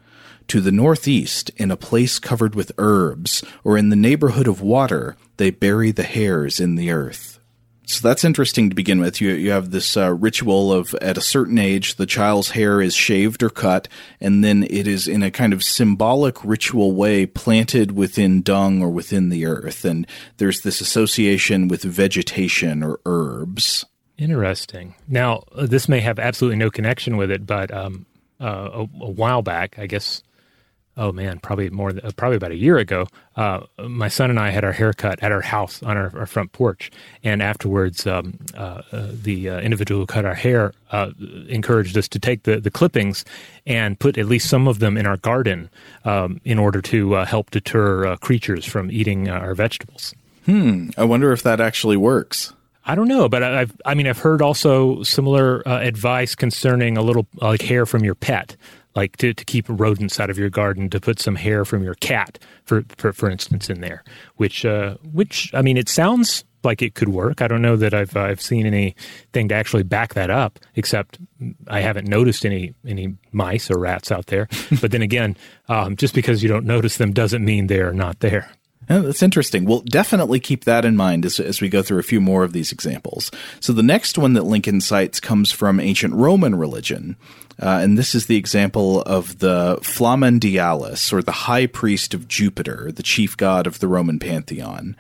[0.47, 5.15] to the northeast, in a place covered with herbs, or in the neighborhood of water,
[5.37, 7.39] they bury the hairs in the earth.
[7.85, 9.19] So that's interesting to begin with.
[9.19, 12.95] You you have this uh, ritual of at a certain age the child's hair is
[12.95, 13.89] shaved or cut,
[14.21, 18.89] and then it is in a kind of symbolic ritual way planted within dung or
[18.89, 23.85] within the earth, and there's this association with vegetation or herbs.
[24.17, 24.95] Interesting.
[25.07, 28.05] Now this may have absolutely no connection with it, but um,
[28.39, 30.23] uh, a, a while back, I guess
[30.97, 34.49] oh man, probably more, than, probably about a year ago, uh, my son and I
[34.49, 36.91] had our haircut at our house on our, our front porch,
[37.23, 41.11] and afterwards, um, uh, uh, the uh, individual who cut our hair uh,
[41.47, 43.25] encouraged us to take the the clippings
[43.65, 45.69] and put at least some of them in our garden
[46.05, 50.13] um, in order to uh, help deter creatures from eating our vegetables.
[50.45, 50.89] Hmm.
[50.97, 52.53] I wonder if that actually works.
[52.85, 57.01] I don't know, but I've I mean I've heard also similar uh, advice concerning a
[57.01, 58.57] little uh, like hair from your pet,
[58.95, 61.95] like to, to keep rodents out of your garden, to put some hair from your
[61.95, 64.03] cat, for for, for instance, in there.
[64.37, 67.41] Which uh, which I mean, it sounds like it could work.
[67.41, 71.19] I don't know that I've I've seen anything to actually back that up, except
[71.67, 74.47] I haven't noticed any any mice or rats out there.
[74.81, 75.37] but then again,
[75.69, 78.49] um, just because you don't notice them doesn't mean they are not there.
[78.89, 79.63] Oh, that's interesting.
[79.63, 82.51] We'll definitely keep that in mind as, as we go through a few more of
[82.51, 83.31] these examples.
[83.61, 87.15] So the next one that Lincoln cites comes from ancient Roman religion.
[87.61, 92.27] Uh, and this is the example of the Flamen Dialis, or the high priest of
[92.27, 94.95] Jupiter, the chief god of the Roman pantheon.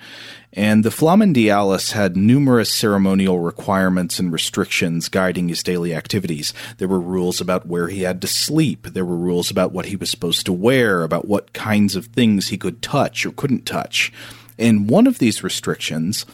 [0.55, 6.53] And the Flamen Dialis had numerous ceremonial requirements and restrictions guiding his daily activities.
[6.77, 8.87] There were rules about where he had to sleep.
[8.87, 12.49] There were rules about what he was supposed to wear, about what kinds of things
[12.49, 14.13] he could touch or couldn't touch.
[14.59, 16.27] And one of these restrictions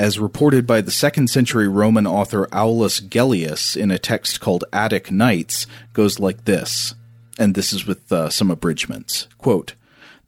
[0.00, 5.10] as reported by the second century Roman author Aulus Gellius in a text called Attic
[5.10, 6.94] Nights, goes like this,
[7.38, 9.28] and this is with uh, some abridgments.
[9.36, 9.74] Quote,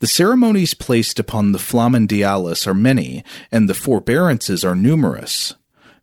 [0.00, 5.54] the ceremonies placed upon the Flamen Dialis are many, and the forbearances are numerous.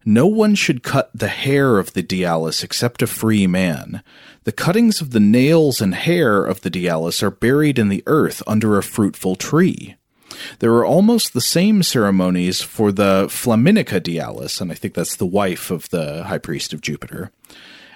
[0.03, 4.01] No one should cut the hair of the Dialis except a free man.
[4.45, 8.41] The cuttings of the nails and hair of the Dialis are buried in the earth
[8.47, 9.95] under a fruitful tree.
[10.60, 15.25] There are almost the same ceremonies for the Flaminica Dialis, and I think that's the
[15.25, 17.32] wife of the high priest of Jupiter.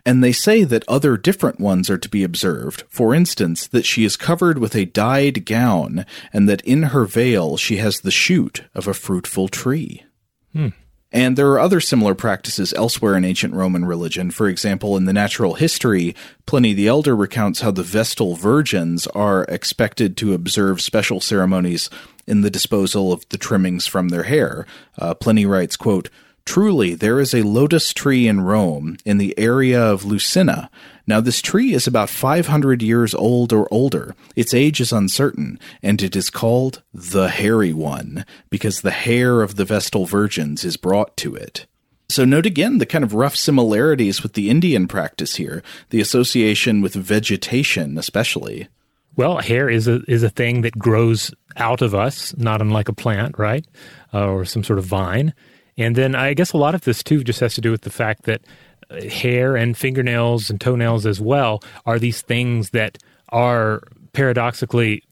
[0.06, 2.84] And they say that other different ones are to be observed.
[2.90, 7.56] For instance, that she is covered with a dyed gown, and that in her veil
[7.56, 10.04] she has the shoot of a fruitful tree.
[10.52, 10.70] Hmm.
[11.14, 14.32] And there are other similar practices elsewhere in ancient Roman religion.
[14.32, 16.16] For example, in the natural history,
[16.48, 21.92] Pliny the Elder recounts how the Vestal virgins are expected to observe special ceremonies
[22.28, 24.66] in the disposal of the trimmings from their hair.
[24.98, 26.10] Uh, Pliny writes, quote,
[26.46, 30.70] Truly, there is a lotus tree in Rome, in the area of Lucina.
[31.08, 34.14] Now, this tree is about 500 years old or older.
[34.36, 39.56] Its age is uncertain, and it is called the Hairy One, because the hair of
[39.56, 41.66] the Vestal Virgins is brought to it.
[42.10, 46.82] So, note again the kind of rough similarities with the Indian practice here, the association
[46.82, 48.68] with vegetation, especially.
[49.16, 52.94] Well, hair is a is a thing that grows out of us, not unlike a
[52.94, 53.66] plant, right,
[54.14, 55.34] uh, or some sort of vine.
[55.78, 57.90] And then I guess a lot of this too just has to do with the
[57.90, 58.42] fact that
[58.90, 62.98] uh, hair and fingernails and toenails as well are these things that
[63.30, 63.82] are
[64.14, 65.04] paradoxically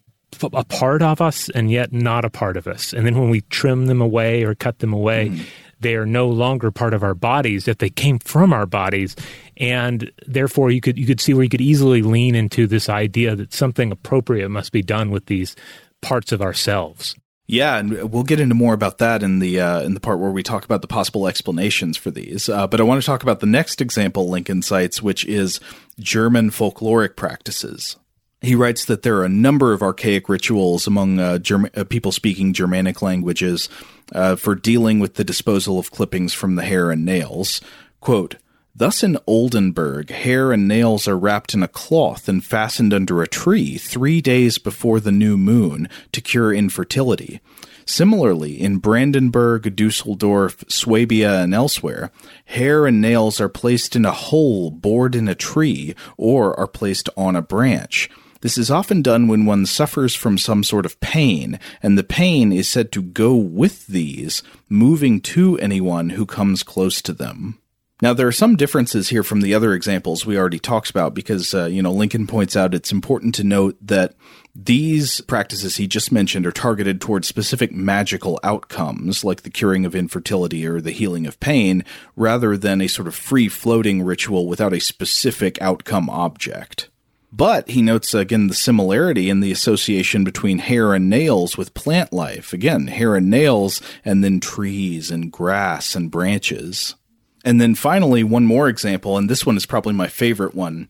[0.54, 2.94] a part of us and yet not a part of us.
[2.94, 5.46] And then when we trim them away or cut them away, mm.
[5.80, 9.16] they are no longer part of our bodies, if they came from our bodies.
[9.58, 13.36] And therefore you could you could see where you could easily lean into this idea
[13.36, 15.56] that something appropriate must be done with these
[16.02, 17.16] parts of ourselves.
[17.48, 20.32] Yeah, and we'll get into more about that in the uh, in the part where
[20.32, 22.48] we talk about the possible explanations for these.
[22.48, 25.60] Uh, but I want to talk about the next example Lincoln cites, which is
[26.00, 27.98] German folkloric practices.
[28.40, 31.40] He writes that there are a number of archaic rituals among uh,
[31.76, 33.68] uh, people speaking Germanic languages
[34.14, 37.60] uh, for dealing with the disposal of clippings from the hair and nails.
[38.00, 38.38] Quote,
[38.74, 43.28] Thus in Oldenburg, hair and nails are wrapped in a cloth and fastened under a
[43.28, 47.42] tree three days before the new moon to cure infertility.
[47.86, 52.12] Similarly, in Brandenburg, Dusseldorf, Swabia, and elsewhere,
[52.46, 57.10] hair and nails are placed in a hole bored in a tree or are placed
[57.18, 58.10] on a branch.
[58.40, 62.54] This is often done when one suffers from some sort of pain, and the pain
[62.54, 67.60] is said to go with these, moving to anyone who comes close to them.
[68.02, 71.54] Now, there are some differences here from the other examples we already talked about because,
[71.54, 74.16] uh, you know, Lincoln points out it's important to note that
[74.56, 79.96] these practices he just mentioned are targeted towards specific magical outcomes, like the curing of
[79.96, 81.86] infertility or the healing of pain,
[82.16, 86.90] rather than a sort of free floating ritual without a specific outcome object.
[87.32, 92.12] But he notes again the similarity in the association between hair and nails with plant
[92.12, 92.52] life.
[92.52, 96.96] Again, hair and nails, and then trees and grass and branches.
[97.44, 100.88] And then finally, one more example, and this one is probably my favorite one.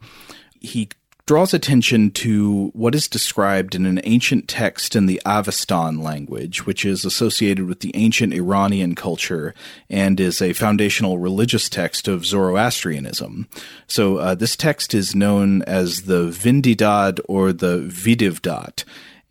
[0.60, 0.90] He
[1.26, 6.84] draws attention to what is described in an ancient text in the Avestan language, which
[6.84, 9.54] is associated with the ancient Iranian culture
[9.90, 13.48] and is a foundational religious text of Zoroastrianism.
[13.88, 18.84] So uh, this text is known as the Vendidad or the Videvdat.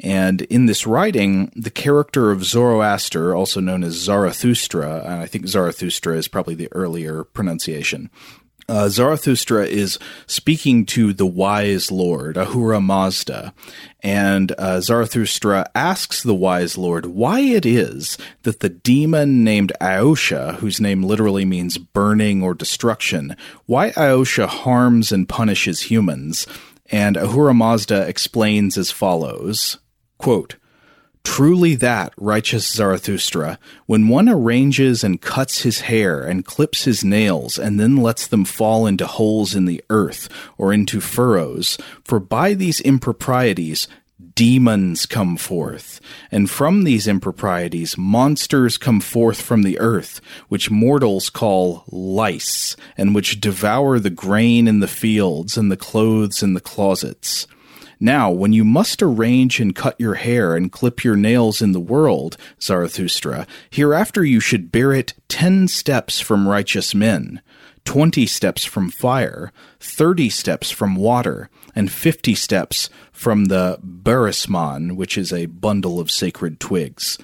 [0.02, 5.46] And in this writing, the character of Zoroaster, also known as Zarathustra, and I think
[5.46, 8.10] Zarathustra is probably the earlier pronunciation,
[8.70, 9.98] uh, Zarathustra is
[10.28, 13.52] speaking to the wise lord, Ahura Mazda,
[14.00, 20.54] and uh, Zarathustra asks the wise lord why it is that the demon named Aosha,
[20.56, 26.46] whose name literally means burning or destruction, why Aosha harms and punishes humans.
[26.92, 29.78] And Ahura Mazda explains as follows
[30.20, 30.56] quote,
[31.22, 37.58] Truly that, righteous Zarathustra, when one arranges and cuts his hair and clips his nails
[37.58, 42.54] and then lets them fall into holes in the earth or into furrows, for by
[42.54, 43.86] these improprieties
[44.34, 46.00] demons come forth,
[46.30, 53.14] and from these improprieties monsters come forth from the earth, which mortals call lice, and
[53.14, 57.46] which devour the grain in the fields and the clothes in the closets.
[58.02, 61.80] Now, when you must arrange and cut your hair and clip your nails in the
[61.80, 67.42] world, Zarathustra, hereafter you should bear it ten steps from righteous men,
[67.84, 75.18] twenty steps from fire, thirty steps from water, and fifty steps from the Baresman, which
[75.18, 77.18] is a bundle of sacred twigs.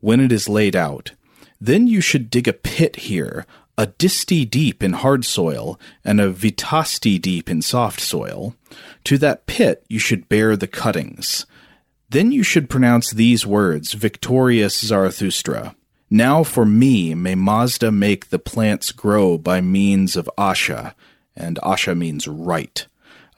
[0.00, 1.12] When it is laid out,
[1.60, 3.46] then you should dig a pit here,
[3.78, 8.56] a disti deep in hard soil and a vitasti deep in soft soil.
[9.04, 11.46] To that pit you should bear the cuttings.
[12.10, 15.76] Then you should pronounce these words, Victorious Zarathustra.
[16.10, 20.94] Now for me may Mazda make the plants grow by means of Asha,
[21.36, 22.84] and Asha means right.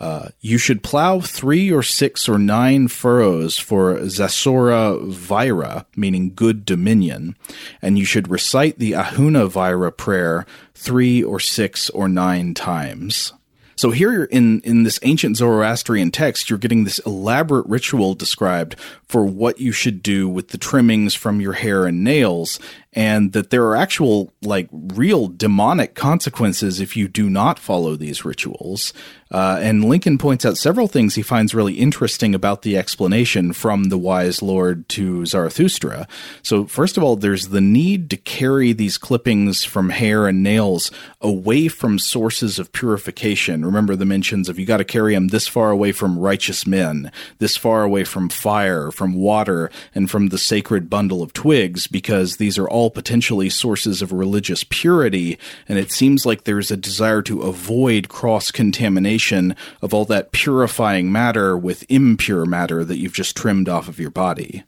[0.01, 6.65] Uh, you should plow three or six or nine furrows for Zasora Vira, meaning good
[6.65, 7.37] dominion,
[7.83, 13.35] and you should recite the Ahuna Vira prayer three or six or nine times.
[13.77, 18.77] So here in, in this ancient Zoroastrian text, you're getting this elaborate ritual described
[19.09, 22.61] for what you should do with the trimmings from your hair and nails,
[22.93, 28.25] and that there are actual, like, real demonic consequences if you do not follow these
[28.25, 28.93] rituals.
[29.33, 33.85] Uh, and Lincoln points out several things he finds really interesting about the explanation from
[33.85, 36.09] the wise lord to Zarathustra.
[36.43, 40.91] So, first of all, there's the need to carry these clippings from hair and nails
[41.21, 43.65] away from sources of purification.
[43.65, 47.13] Remember the mentions of you got to carry them this far away from righteous men,
[47.39, 52.39] this far away from fire, from water, and from the sacred bundle of twigs, because
[52.39, 55.39] these are all potentially sources of religious purity.
[55.69, 61.13] And it seems like there's a desire to avoid cross contamination of all that purifying
[61.13, 64.63] matter with impure matter that you've just trimmed off of your body.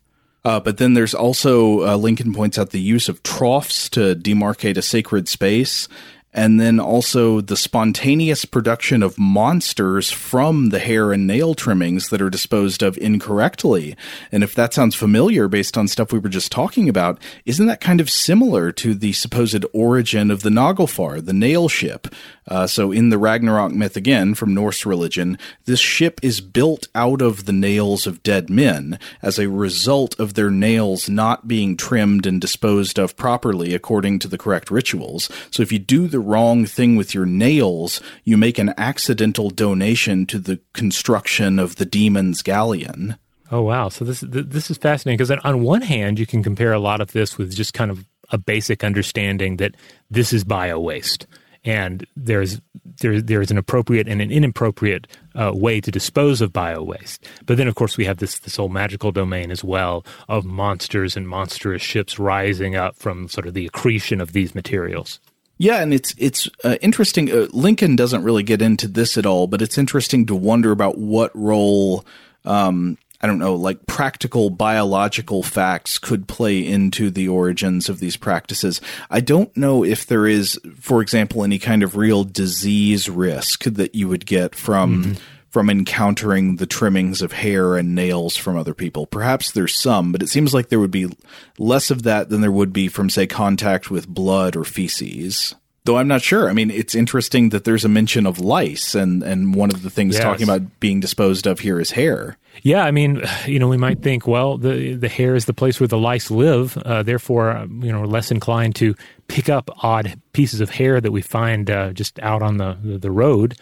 [0.44, 4.76] Uh, but then there's also, uh, Lincoln points out the use of troughs to demarcate
[4.76, 5.86] a sacred space
[6.32, 12.22] and then also the spontaneous production of monsters from the hair and nail trimmings that
[12.22, 13.96] are disposed of incorrectly.
[14.30, 17.80] And if that sounds familiar based on stuff we were just talking about, isn't that
[17.80, 22.08] kind of similar to the supposed origin of the Naglfar, the nail ship?
[22.48, 27.22] Uh, so in the Ragnarok myth again from Norse religion, this ship is built out
[27.22, 32.26] of the nails of dead men as a result of their nails not being trimmed
[32.26, 35.30] and disposed of properly according to the correct rituals.
[35.50, 40.26] So if you do the wrong thing with your nails, you make an accidental donation
[40.26, 43.16] to the construction of the demon's galleon.
[43.50, 43.90] Oh wow!
[43.90, 47.12] So this this is fascinating because on one hand, you can compare a lot of
[47.12, 49.74] this with just kind of a basic understanding that
[50.10, 51.26] this is bio waste,
[51.62, 52.62] and there's
[53.00, 57.26] there there is an appropriate and an inappropriate uh, way to dispose of bio waste.
[57.44, 61.14] But then, of course, we have this this whole magical domain as well of monsters
[61.14, 65.20] and monstrous ships rising up from sort of the accretion of these materials.
[65.62, 67.30] Yeah, and it's it's uh, interesting.
[67.30, 70.98] Uh, Lincoln doesn't really get into this at all, but it's interesting to wonder about
[70.98, 72.04] what role
[72.44, 78.16] um, I don't know, like practical biological facts could play into the origins of these
[78.16, 78.80] practices.
[79.08, 83.94] I don't know if there is, for example, any kind of real disease risk that
[83.94, 85.04] you would get from.
[85.04, 85.12] Mm-hmm
[85.52, 89.06] from encountering the trimmings of hair and nails from other people.
[89.06, 91.14] Perhaps there's some, but it seems like there would be
[91.58, 95.54] less of that than there would be from, say, contact with blood or feces.
[95.84, 96.48] Though I'm not sure.
[96.48, 99.90] I mean, it's interesting that there's a mention of lice, and, and one of the
[99.90, 100.22] things yes.
[100.22, 102.38] talking about being disposed of here is hair.
[102.62, 105.80] Yeah, I mean, you know, we might think, well, the the hair is the place
[105.80, 106.78] where the lice live.
[106.78, 108.94] Uh, therefore, you know, we're less inclined to
[109.26, 113.10] pick up odd pieces of hair that we find uh, just out on the the
[113.10, 113.56] road.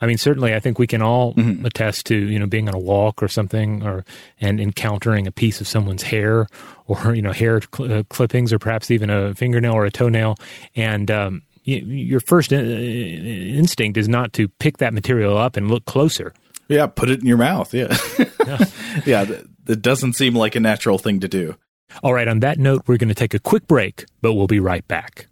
[0.00, 1.64] I mean, certainly, I think we can all mm-hmm.
[1.64, 4.04] attest to you know being on a walk or something, or
[4.40, 6.46] and encountering a piece of someone's hair,
[6.86, 10.36] or you know hair cl- uh, clippings, or perhaps even a fingernail or a toenail,
[10.74, 15.70] and um, y- your first in- instinct is not to pick that material up and
[15.70, 16.34] look closer.
[16.68, 17.72] Yeah, put it in your mouth.
[17.72, 17.96] Yeah,
[18.46, 18.64] yeah,
[19.06, 19.24] yeah
[19.64, 21.56] that doesn't seem like a natural thing to do.
[22.02, 22.28] All right.
[22.28, 25.28] On that note, we're going to take a quick break, but we'll be right back.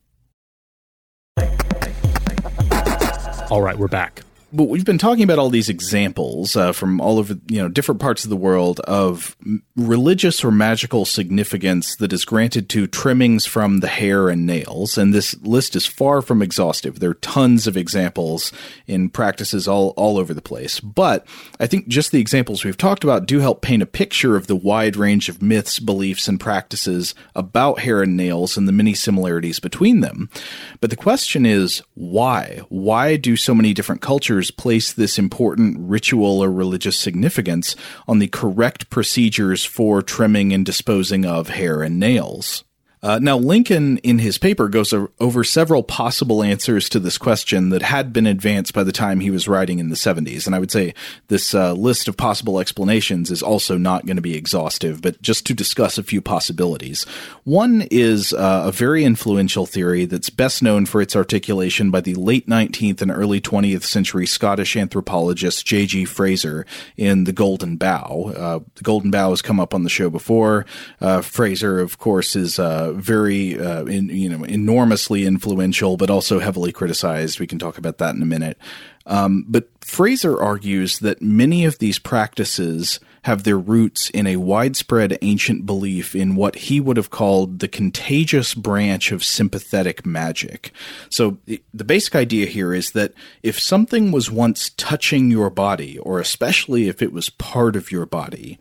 [3.50, 4.22] All right, we're back
[4.54, 8.00] but we've been talking about all these examples uh, from all over you know different
[8.00, 9.36] parts of the world of
[9.74, 14.96] religious or magical significance that is granted to trimmings from the hair and nails.
[14.96, 17.00] And this list is far from exhaustive.
[17.00, 18.52] There are tons of examples
[18.86, 20.78] in practices all all over the place.
[20.80, 21.26] But
[21.58, 24.56] i think just the examples we've talked about do help paint a picture of the
[24.56, 29.58] wide range of myths beliefs and practices about hair and nails and the many similarities
[29.58, 30.30] between them.
[30.80, 32.60] But the question is why?
[32.68, 37.76] Why do so many different cultures place this important ritual or religious significance
[38.06, 42.64] on the correct procedures for trimming and disposing of hair and nails.
[43.04, 47.82] Uh, now, Lincoln, in his paper, goes over several possible answers to this question that
[47.82, 50.46] had been advanced by the time he was writing in the 70s.
[50.46, 50.94] And I would say
[51.28, 55.44] this uh, list of possible explanations is also not going to be exhaustive, but just
[55.44, 57.04] to discuss a few possibilities.
[57.44, 62.14] One is uh, a very influential theory that's best known for its articulation by the
[62.14, 66.06] late 19th and early 20th century Scottish anthropologist J.G.
[66.06, 66.64] Frazer
[66.96, 68.32] in The Golden Bough.
[68.34, 70.64] Uh, the Golden Bough has come up on the show before.
[71.02, 76.38] Uh, Frazer, of course, is uh, very, uh, in, you know, enormously influential, but also
[76.38, 77.40] heavily criticized.
[77.40, 78.58] We can talk about that in a minute.
[79.06, 85.18] Um, but Frazer argues that many of these practices have their roots in a widespread
[85.22, 90.72] ancient belief in what he would have called the contagious branch of sympathetic magic.
[91.10, 96.20] So the basic idea here is that if something was once touching your body, or
[96.20, 98.58] especially if it was part of your body,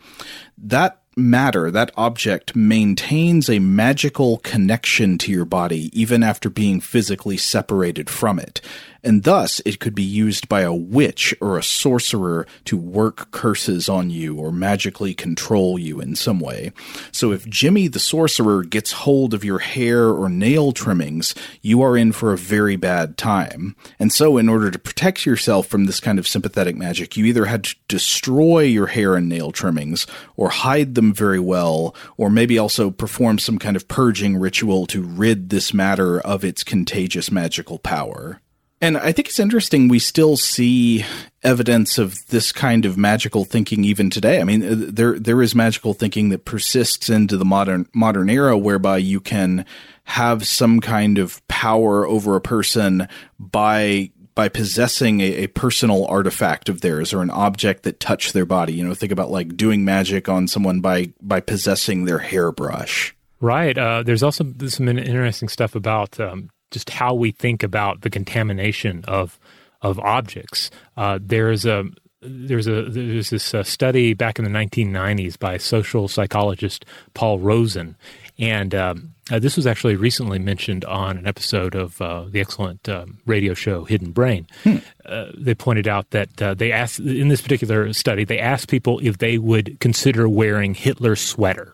[0.57, 7.37] that matter, that object maintains a magical connection to your body even after being physically
[7.37, 8.61] separated from it
[9.03, 13.89] and thus it could be used by a witch or a sorcerer to work curses
[13.89, 16.71] on you or magically control you in some way.
[17.11, 21.97] So if Jimmy the sorcerer gets hold of your hair or nail trimmings, you are
[21.97, 23.75] in for a very bad time.
[23.99, 27.45] And so in order to protect yourself from this kind of sympathetic magic, you either
[27.45, 32.57] had to destroy your hair and nail trimmings or hide them very well, or maybe
[32.57, 37.79] also perform some kind of purging ritual to rid this matter of its contagious magical
[37.79, 38.39] power.
[38.83, 41.05] And I think it's interesting we still see
[41.41, 44.41] evidence of this kind of magical thinking even today.
[44.41, 48.57] I mean, uh, there there is magical thinking that persists into the modern modern era
[48.57, 49.65] whereby you can
[50.03, 53.07] have some kind of power over a person
[53.39, 58.45] by by possessing a, a, personal artifact of theirs or an object that touched their
[58.45, 58.73] body.
[58.73, 63.15] You know, think about like doing magic on someone by by possessing their hairbrush.
[63.39, 63.77] Right.
[63.77, 69.05] Uh, there's also some interesting stuff about um, just how we think about the contamination
[69.07, 69.39] of
[69.81, 70.71] of objects.
[70.97, 71.85] Uh, there's a
[72.21, 77.95] there's a there's this uh, study back in the 1990s by social psychologist Paul Rozin,
[78.39, 82.89] and um, uh, this was actually recently mentioned on an episode of uh, the excellent
[82.89, 84.47] um, radio show Hidden Brain.
[84.63, 84.77] Hmm.
[85.05, 88.99] Uh, they pointed out that uh, they asked in this particular study they asked people
[89.03, 91.73] if they would consider wearing Hitler's sweater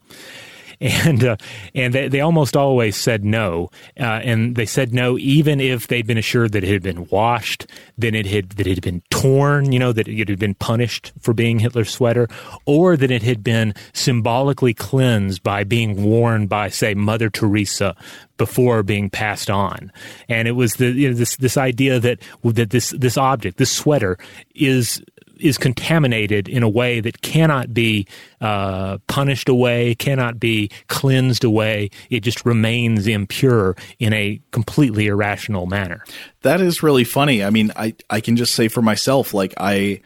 [0.81, 1.35] and uh,
[1.75, 3.69] and they, they almost always said no,
[3.99, 7.67] uh, and they said no even if they'd been assured that it had been washed,
[7.97, 11.11] then it had that it had been torn, you know, that it had been punished
[11.19, 12.29] for being Hitler's sweater,
[12.65, 17.95] or that it had been symbolically cleansed by being worn by, say, Mother Teresa
[18.37, 19.91] before being passed on.
[20.29, 23.71] And it was the you know, this this idea that that this this object, this
[23.71, 24.17] sweater,
[24.55, 25.03] is
[25.39, 28.07] is contaminated in a way that cannot be
[28.41, 31.89] uh, punished away, cannot be cleansed away.
[32.09, 36.03] It just remains impure in a completely irrational manner.
[36.41, 37.43] That is really funny.
[37.43, 40.01] I mean, I, I can just say for myself, like, I.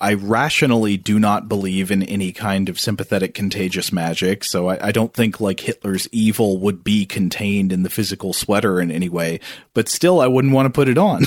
[0.00, 4.92] I rationally do not believe in any kind of sympathetic contagious magic, so I, I,
[4.92, 9.40] don't think like Hitler's evil would be contained in the physical sweater in any way.
[9.74, 11.24] But still, I wouldn't want to put it on.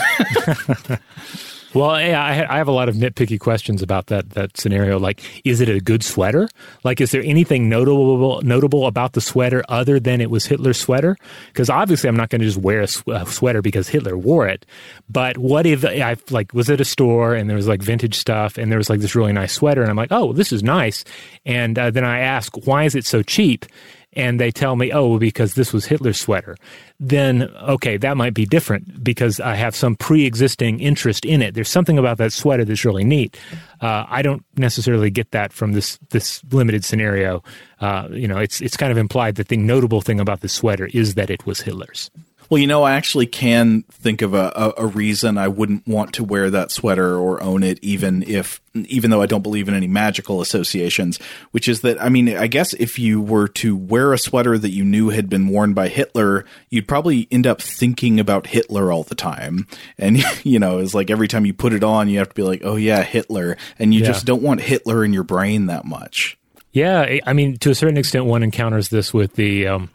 [1.73, 4.99] Well, I, I have a lot of nitpicky questions about that that scenario.
[4.99, 6.49] Like, is it a good sweater?
[6.83, 11.15] Like, is there anything notable notable about the sweater other than it was Hitler's sweater?
[11.47, 14.65] Because obviously, I'm not going to just wear a, a, sweater because Hitler wore it.
[15.09, 18.57] But what if I like was at a store and there was like vintage stuff
[18.57, 21.05] and there was like this really nice sweater and I'm like, oh, this is nice.
[21.45, 23.65] And uh, then I ask, why is it so cheap?
[24.13, 26.57] And they tell me, oh, because this was Hitler's sweater,
[26.99, 31.53] then okay, that might be different because I have some pre-existing interest in it.
[31.53, 33.37] There's something about that sweater that's really neat.
[33.79, 37.43] Uh, I don't necessarily get that from this this limited scenario.
[37.79, 40.89] Uh, you know, it's it's kind of implied that the notable thing about the sweater
[40.93, 42.11] is that it was Hitler's.
[42.51, 46.15] Well, you know, I actually can think of a, a, a, reason I wouldn't want
[46.15, 49.73] to wear that sweater or own it, even if, even though I don't believe in
[49.73, 51.17] any magical associations,
[51.51, 54.71] which is that, I mean, I guess if you were to wear a sweater that
[54.71, 59.03] you knew had been worn by Hitler, you'd probably end up thinking about Hitler all
[59.03, 59.65] the time.
[59.97, 62.43] And, you know, it's like every time you put it on, you have to be
[62.43, 63.55] like, oh yeah, Hitler.
[63.79, 64.07] And you yeah.
[64.07, 66.37] just don't want Hitler in your brain that much.
[66.73, 67.19] Yeah.
[67.25, 69.89] I mean, to a certain extent, one encounters this with the, um,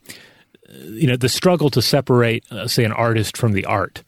[0.71, 4.03] you know, the struggle to separate, uh, say, an artist from the art.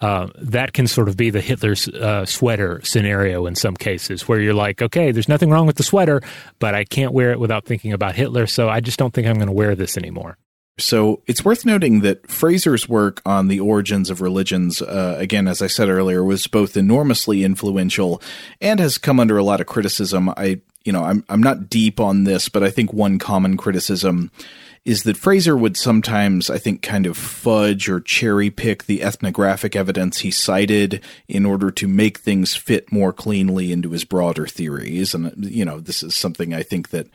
[0.00, 4.40] Uh, that can sort of be the Hitler's uh, sweater scenario in some cases, where
[4.40, 6.20] you're like, okay, there's nothing wrong with the sweater,
[6.58, 9.36] but I can't wear it without thinking about Hitler, so I just don't think I'm
[9.36, 10.36] going to wear this anymore.
[10.76, 15.62] So it's worth noting that Frazer's work on the origins of religions, uh, again, as
[15.62, 18.20] I said earlier, was both enormously influential
[18.60, 20.28] and has come under a lot of criticism.
[20.30, 24.32] I, you know, I'm I'm not deep on this, but I think one common criticism
[24.84, 29.74] is that Frazer would sometimes, I think, kind of fudge or cherry pick the ethnographic
[29.74, 35.14] evidence he cited in order to make things fit more cleanly into his broader theories.
[35.14, 37.08] And, you know, this is something I think that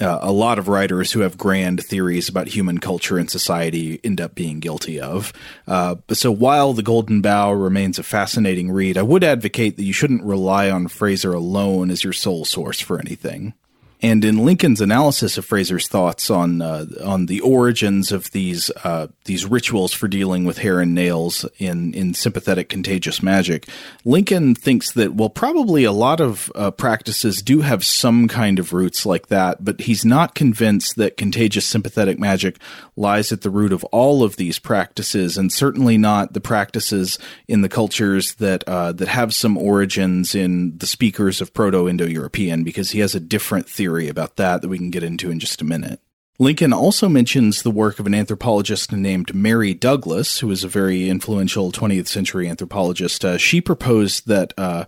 [0.00, 4.20] uh, a lot of writers who have grand theories about human culture and society end
[4.20, 5.32] up being guilty of.
[5.66, 9.92] Uh, so while The Golden Bough remains a fascinating read, I would advocate that you
[9.92, 13.54] shouldn't rely on Frazer alone as your sole source for anything.
[14.02, 19.06] And in Lincoln's analysis of Frazer's thoughts on uh, on the origins of these uh,
[19.24, 23.66] these rituals for dealing with hair and nails in in sympathetic contagious magic,
[24.04, 28.74] Lincoln thinks that well, probably a lot of uh, practices do have some kind of
[28.74, 32.58] roots like that, but he's not convinced that contagious sympathetic magic
[32.96, 37.18] lies at the root of all of these practices, and certainly not the practices
[37.48, 42.90] in the cultures that uh, that have some origins in the speakers of Proto-Indo-European, because
[42.90, 45.62] he has a different theory theory about that that we can get into in just
[45.62, 46.00] a minute.
[46.38, 51.08] Lincoln also mentions the work of an anthropologist named Mary Douglas, who was a very
[51.08, 53.24] influential 20th century anthropologist.
[53.24, 54.84] Uh, she proposed that uh,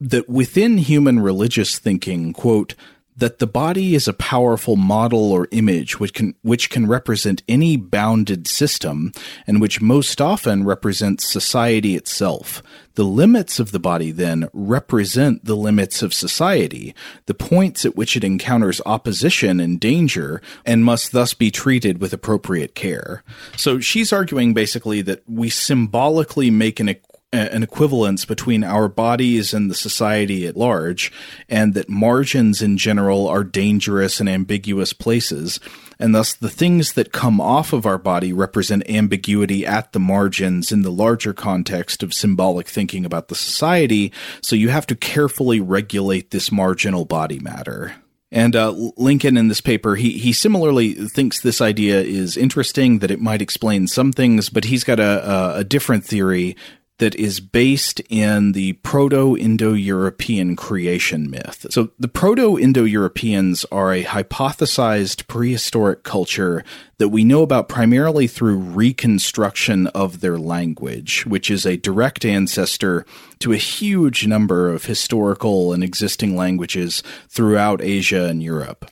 [0.00, 2.74] that within human religious thinking, quote,
[3.22, 7.76] that the body is a powerful model or image which can which can represent any
[7.76, 9.12] bounded system
[9.46, 12.64] and which most often represents society itself.
[12.94, 16.96] The limits of the body then represent the limits of society,
[17.26, 22.12] the points at which it encounters opposition and danger and must thus be treated with
[22.12, 23.22] appropriate care.
[23.56, 26.88] So she's arguing basically that we symbolically make an
[27.32, 31.10] an equivalence between our bodies and the society at large,
[31.48, 35.58] and that margins in general are dangerous and ambiguous places,
[35.98, 40.70] and thus the things that come off of our body represent ambiguity at the margins
[40.70, 44.12] in the larger context of symbolic thinking about the society,
[44.42, 47.94] so you have to carefully regulate this marginal body matter.
[48.30, 53.10] And uh, Lincoln in this paper, he he similarly thinks this idea is interesting, that
[53.10, 56.56] it might explain some things, but he's got a, a, a different theory
[56.98, 61.66] that is based in the Proto Indo European creation myth.
[61.70, 66.62] So, the Proto Indo Europeans are a hypothesized prehistoric culture
[66.98, 73.04] that we know about primarily through reconstruction of their language, which is a direct ancestor
[73.40, 78.88] to a huge number of historical and existing languages throughout Asia and Europe.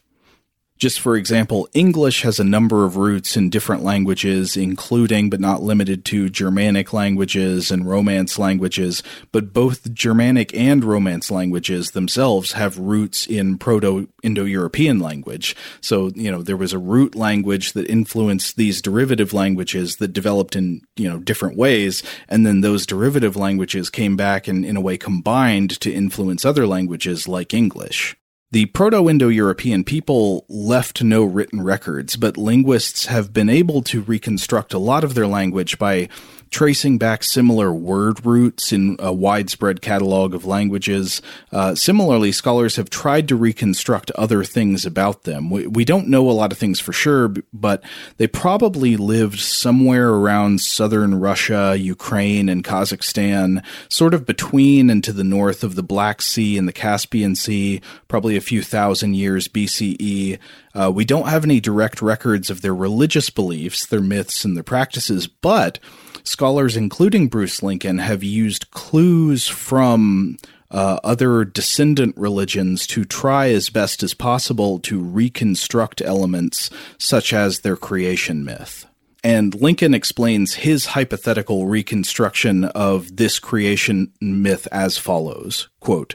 [0.81, 5.63] Just for example, English has a number of roots in different languages, including but not
[5.63, 12.79] limited to Germanic languages and Romance languages, but both Germanic and Romance languages themselves have
[12.79, 15.55] roots in Proto Indo European language.
[15.83, 20.57] So, you know, there was a root language that influenced these derivative languages that developed
[20.57, 24.81] in, you know, different ways, and then those derivative languages came back and, in a
[24.81, 28.17] way, combined to influence other languages like English.
[28.53, 34.01] The Proto Indo European people left no written records, but linguists have been able to
[34.01, 36.09] reconstruct a lot of their language by
[36.51, 41.23] tracing back similar word roots in a widespread catalog of languages.
[41.53, 45.49] Uh, similarly, scholars have tried to reconstruct other things about them.
[45.49, 47.83] We, we don't know a lot of things for sure, but
[48.17, 55.13] they probably lived somewhere around southern Russia, Ukraine, and Kazakhstan, sort of between and to
[55.13, 59.47] the north of the Black Sea and the Caspian Sea, probably a few thousand years
[59.47, 60.39] BCE.
[60.75, 64.63] Uh, we don't have any direct records of their religious beliefs, their myths, and their
[64.65, 65.79] practices, but
[66.25, 70.39] Scholars, including Bruce Lincoln, have used clues from
[70.71, 77.61] uh, other descendant religions to try as best as possible to reconstruct elements such as
[77.61, 78.87] their creation myth.
[79.23, 86.15] And Lincoln explains his hypothetical reconstruction of this creation myth as follows quote,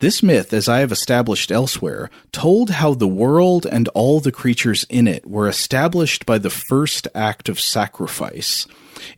[0.00, 4.86] this myth, as I have established elsewhere, told how the world and all the creatures
[4.88, 8.66] in it were established by the first act of sacrifice.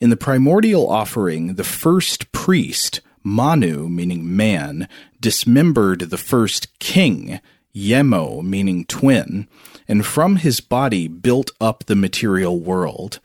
[0.00, 4.88] In the primordial offering, the first priest, Manu, meaning man,
[5.20, 7.40] dismembered the first king,
[7.74, 9.48] Yemo, meaning twin,
[9.88, 13.20] and from his body built up the material world.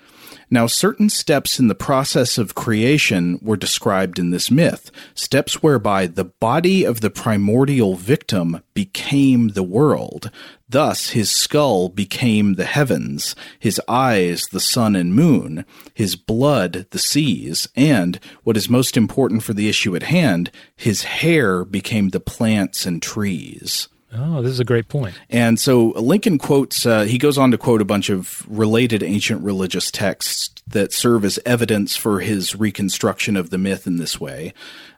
[0.49, 6.07] Now, certain steps in the process of creation were described in this myth, steps whereby
[6.07, 10.31] the body of the primordial victim became the world.
[10.69, 16.99] Thus, his skull became the heavens, his eyes the sun and moon, his blood the
[16.99, 22.21] seas, and, what is most important for the issue at hand, his hair became the
[22.21, 23.89] plants and trees.
[24.13, 25.19] Oh, this is a great point.
[25.29, 29.43] And so Lincoln quotes, uh, he goes on to quote a bunch of related ancient
[29.43, 34.53] religious texts that serve as evidence for his reconstruction of the myth in this way.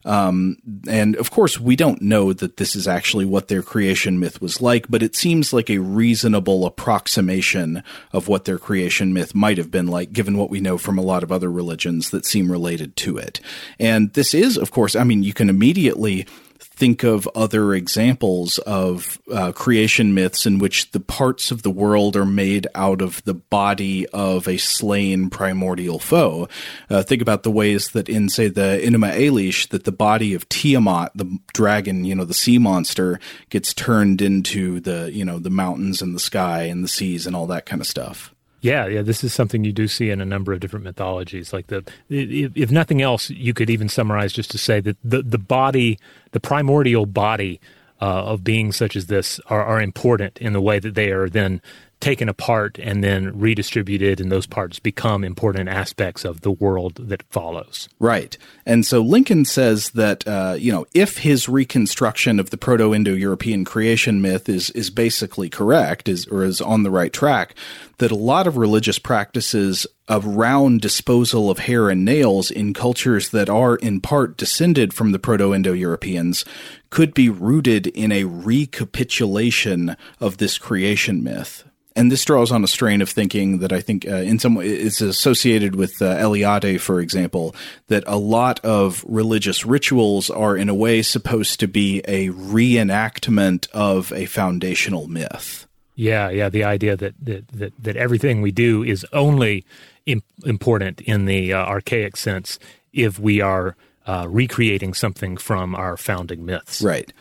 [0.05, 0.57] Um,
[0.87, 4.61] and of course, we don't know that this is actually what their creation myth was
[4.61, 7.83] like, but it seems like a reasonable approximation
[8.13, 11.03] of what their creation myth might have been like, given what we know from a
[11.03, 13.39] lot of other religions that seem related to it.
[13.79, 16.27] And this is, of course, I mean, you can immediately
[16.59, 22.15] think of other examples of uh, creation myths in which the parts of the world
[22.15, 26.47] are made out of the body of a slain primordial foe.
[26.89, 30.47] Uh, think about the ways that in, say, the Enuma Elish, that the body of
[30.49, 35.49] Tiamat, the dragon, you know, the sea monster, gets turned into the, you know, the
[35.49, 38.33] mountains and the sky and the seas and all that kind of stuff.
[38.61, 41.53] Yeah, yeah, this is something you do see in a number of different mythologies.
[41.53, 45.37] Like the, if, nothing else, you could even summarize just to say that the the
[45.37, 45.97] body,
[46.31, 47.61] the primordial body
[48.01, 51.29] uh, of beings such as this, are, are important in the way that they are
[51.29, 51.61] then
[51.99, 57.23] taken apart and then redistributed, and those parts become important aspects of the world that
[57.29, 57.89] follows.
[57.99, 58.37] Right.
[58.65, 63.13] And so Lincoln says that, uh, you know, if his reconstruction of the Proto Indo
[63.13, 67.55] European creation myth is, is basically correct, is, or is on the right track,
[67.97, 73.49] that a lot of religious practices around disposal of hair and nails in cultures that
[73.49, 76.45] are in part descended from the Proto Indo Europeans
[76.89, 81.68] could be rooted in a recapitulation of this creation myth
[81.99, 84.67] and this draws on a strain of thinking that I think uh, in some way
[84.67, 87.53] is associated with uh, Eliade, for example,
[87.87, 93.69] that a lot of religious rituals are in a way supposed to be a reenactment
[93.71, 95.67] of a foundational myth.
[95.95, 99.65] Yeah, yeah, the idea that that that, that everything we do is only
[100.05, 102.57] Im- important in the uh, archaic sense
[102.93, 103.75] if we are
[104.07, 106.81] uh, recreating something from our founding myths.
[106.81, 107.11] Right.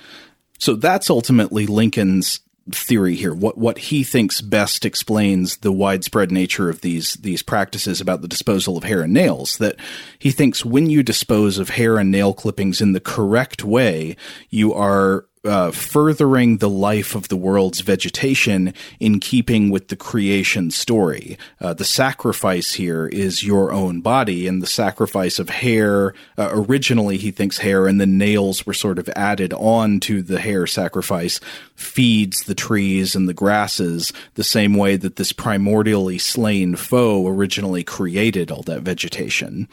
[0.58, 2.40] So that's ultimately Lincoln's
[2.72, 3.34] theory here.
[3.34, 8.28] What what he thinks best explains the widespread nature of these these practices about the
[8.28, 9.58] disposal of hair and nails.
[9.58, 9.76] That
[10.18, 14.16] he thinks when you dispose of hair and nail clippings in the correct way,
[14.50, 20.70] you are uh, furthering the life of the world's vegetation in keeping with the creation
[20.70, 21.38] story.
[21.60, 26.14] Uh, the sacrifice here is your own body, and the sacrifice of hair.
[26.36, 30.40] Uh, originally, he thinks hair, and the nails were sort of added on to the
[30.40, 31.40] hair sacrifice,
[31.78, 37.84] feeds the trees and the grasses the same way that this primordially slain foe originally
[37.84, 39.68] created all that vegetation.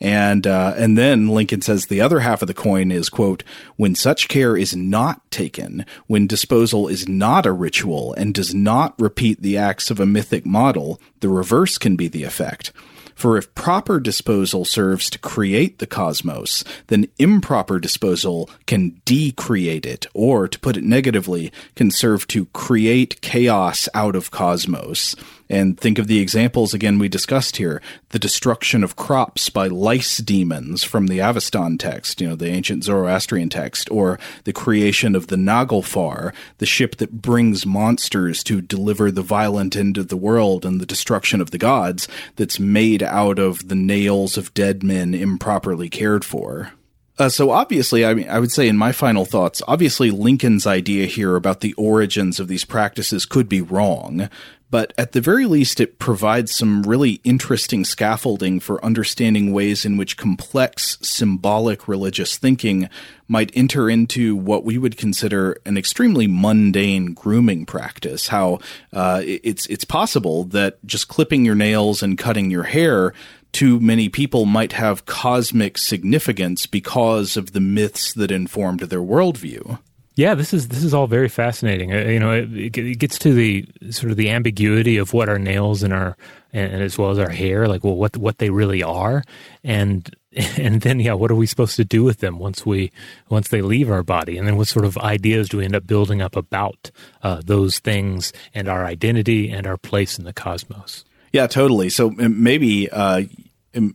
[0.00, 3.44] And uh, and then Lincoln says the other half of the coin is quote
[3.76, 9.00] when such care is not taken, when disposal is not a ritual and does not
[9.00, 12.72] repeat the acts of a mythic model, the reverse can be the effect.
[13.14, 20.06] For if proper disposal serves to create the cosmos, then improper disposal can decreate it,
[20.14, 25.14] or to put it negatively, can serve to create chaos out of cosmos.
[25.48, 30.18] And think of the examples again we discussed here the destruction of crops by lice
[30.18, 35.26] demons from the Avestan text, you know, the ancient Zoroastrian text, or the creation of
[35.26, 40.64] the Naglfar, the ship that brings monsters to deliver the violent end of the world
[40.64, 45.12] and the destruction of the gods, that's made out of the nails of dead men
[45.14, 46.72] improperly cared for.
[47.16, 51.06] Uh, so obviously, I mean, I would say in my final thoughts, obviously Lincoln's idea
[51.06, 54.28] here about the origins of these practices could be wrong,
[54.74, 59.96] but at the very least, it provides some really interesting scaffolding for understanding ways in
[59.96, 62.88] which complex symbolic religious thinking
[63.28, 68.26] might enter into what we would consider an extremely mundane grooming practice.
[68.26, 68.58] How
[68.92, 73.14] uh, it's it's possible that just clipping your nails and cutting your hair
[73.52, 79.78] to many people might have cosmic significance because of the myths that informed their worldview.
[80.16, 81.92] Yeah, this is this is all very fascinating.
[81.92, 85.40] Uh, you know, it, it, gets to the sort of the ambiguity of what our
[85.40, 86.16] nails and our
[86.52, 89.24] and, as well as our hair, like well, what what they really are,
[89.64, 90.14] and
[90.56, 92.92] and then yeah, what are we supposed to do with them once we
[93.28, 95.86] once they leave our body, and then what sort of ideas do we end up
[95.86, 96.92] building up about
[97.24, 101.04] uh, those things and our identity and our place in the cosmos?
[101.32, 101.90] Yeah, totally.
[101.90, 102.88] So maybe.
[102.90, 103.22] Uh,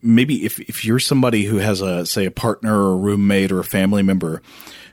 [0.02, 3.62] maybe if, if you're somebody who has a say a partner or a roommate or
[3.62, 4.42] a family member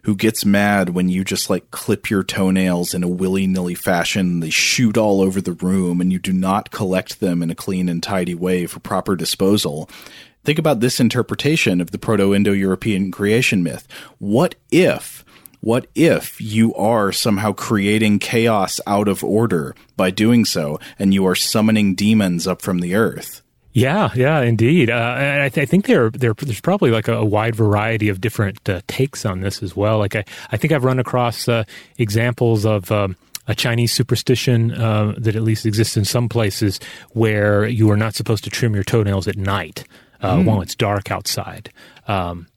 [0.06, 4.38] who gets mad when you just like clip your toenails in a willy nilly fashion.
[4.38, 7.88] They shoot all over the room and you do not collect them in a clean
[7.88, 9.90] and tidy way for proper disposal.
[10.44, 13.88] Think about this interpretation of the Proto Indo European creation myth.
[14.18, 15.24] What if
[15.60, 21.26] what if you are somehow creating chaos out of order by doing so, and you
[21.26, 23.42] are summoning demons up from the earth?
[23.76, 24.88] Yeah, yeah, indeed.
[24.88, 28.22] Uh, I, th- I, think there, there, there's probably like a, a wide variety of
[28.22, 29.98] different uh, takes on this as well.
[29.98, 31.64] Like I, I think I've run across uh,
[31.98, 32.90] examples of.
[32.90, 33.16] Um,
[33.48, 38.12] a Chinese superstition uh, that at least exists in some places where you are not
[38.16, 39.84] supposed to trim your toenails at night
[40.20, 40.44] mm.
[40.44, 41.72] while it's dark outside.
[42.08, 42.48] Um,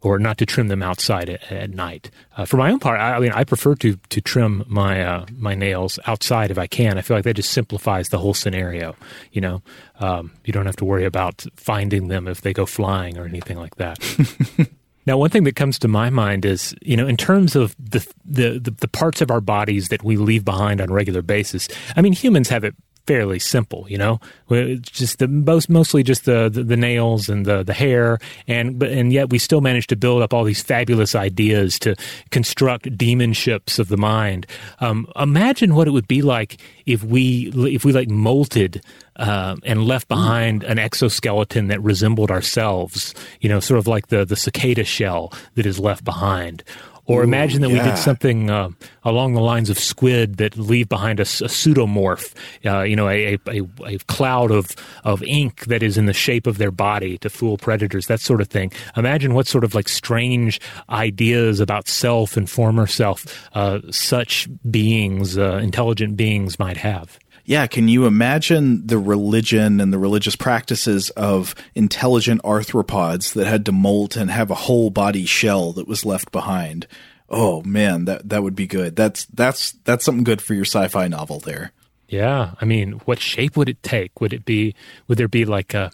[0.00, 2.10] or not to trim them outside at, at night.
[2.36, 5.26] Uh, for my own part, I, I, mean, I prefer to to trim my uh,
[5.36, 6.98] my nails outside if I can.
[6.98, 8.96] I feel like that just simplifies the whole scenario.
[9.32, 9.62] You know,
[10.00, 13.58] um, you don't have to worry about finding them if they go flying or anything
[13.58, 13.98] like that.
[15.08, 18.06] Now, one thing that comes to my mind is, you know, in terms of the,
[18.26, 21.66] the, the the parts of our bodies that we leave behind on a regular basis.
[21.96, 22.74] I mean, humans have it
[23.08, 24.20] fairly simple, you know,
[24.82, 28.90] just the most mostly just the, the, the nails and the the hair, and but
[28.90, 31.96] and yet we still manage to build up all these fabulous ideas to
[32.30, 34.46] construct demon ships of the mind.
[34.80, 38.82] Um, imagine what it would be like if we if we like molted
[39.16, 44.26] uh, and left behind an exoskeleton that resembled ourselves, you know, sort of like the
[44.26, 46.62] the cicada shell that is left behind,
[47.08, 47.82] or imagine that yeah.
[47.82, 48.68] we did something uh,
[49.02, 52.34] along the lines of squid that leave behind a, a pseudomorph,
[52.66, 56.46] uh, you know, a, a, a, cloud of, of ink that is in the shape
[56.46, 58.70] of their body to fool predators, that sort of thing.
[58.96, 65.38] Imagine what sort of like strange ideas about self and former self uh, such beings,
[65.38, 67.18] uh, intelligent beings, might have
[67.48, 73.64] yeah, can you imagine the religion and the religious practices of intelligent arthropods that had
[73.64, 76.86] to molt and have a whole body shell that was left behind?
[77.30, 78.96] Oh man, that that would be good.
[78.96, 81.72] That's that's that's something good for your sci-fi novel there.
[82.06, 84.20] Yeah, I mean, what shape would it take?
[84.20, 84.74] Would it be?
[85.06, 85.90] Would there be like a?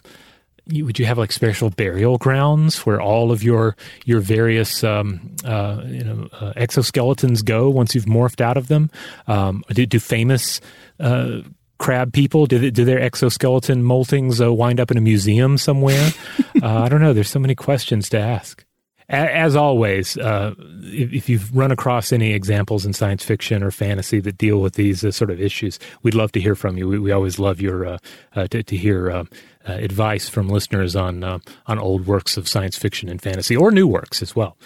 [0.67, 5.81] Would you have like special burial grounds where all of your your various um, uh,
[5.85, 8.89] you know uh, exoskeletons go once you've morphed out of them?
[9.27, 10.61] Um, do, do famous
[10.99, 11.41] uh,
[11.77, 12.45] crab people?
[12.45, 16.11] Do, do their exoskeleton moltings uh, wind up in a museum somewhere?
[16.61, 17.13] uh, I don't know.
[17.13, 18.65] There's so many questions to ask.
[19.07, 24.19] As always, uh, if, if, you've run across any examples in science fiction or fantasy
[24.21, 26.87] that deal with these uh, sort of issues, we'd love to hear from you.
[26.87, 27.97] We, we always love your uh,
[28.35, 29.27] uh to, to, hear
[29.67, 33.71] uh, uh, advice from listeners on on old works of science fiction and fantasy, or
[33.71, 34.57] new works as well.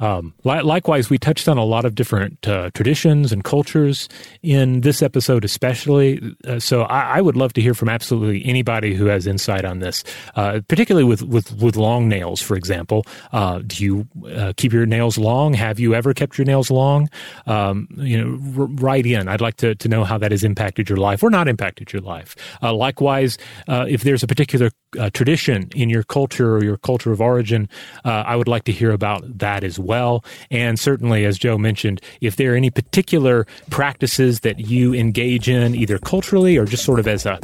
[0.00, 4.08] Um, li- likewise, we touched on a lot of different uh, traditions and cultures
[4.42, 6.34] in this episode, especially.
[6.46, 9.78] Uh, so, I-, I, would love to hear from absolutely anybody who has insight on
[9.78, 13.06] this, uh, particularly with, with, with long nails, for example.
[13.32, 15.54] Uh, do you uh, keep your nails long?
[15.54, 17.08] Have you ever kept your nails long?
[17.46, 19.28] Um, you know, r- write in.
[19.28, 22.02] I'd like to, to know how that has impacted your life or not impacted your
[22.02, 22.36] life.
[22.62, 23.38] Uh, likewise,
[23.68, 27.68] if there's a particular Uh, tradition in your culture or your culture of origin,
[28.04, 30.24] uh, I would like to hear about that as well.
[30.50, 35.74] And certainly, as Joe mentioned, if there are any particular practices that you engage in,
[35.74, 37.38] either culturally or just sort of as a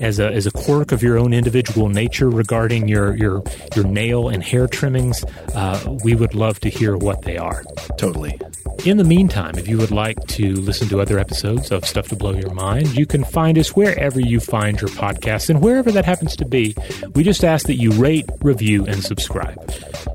[0.00, 3.42] as a as a quirk of your own individual nature regarding your your
[3.74, 5.24] your nail and hair trimmings,
[5.54, 7.64] uh, we would love to hear what they are.
[7.96, 8.38] Totally.
[8.84, 12.16] In the meantime, if you would like to listen to other episodes of Stuff to
[12.16, 16.04] Blow Your Mind, you can find us wherever you find your podcasts and wherever that
[16.04, 16.74] happens to be.
[17.14, 19.72] We just ask that you rate, review, and subscribe.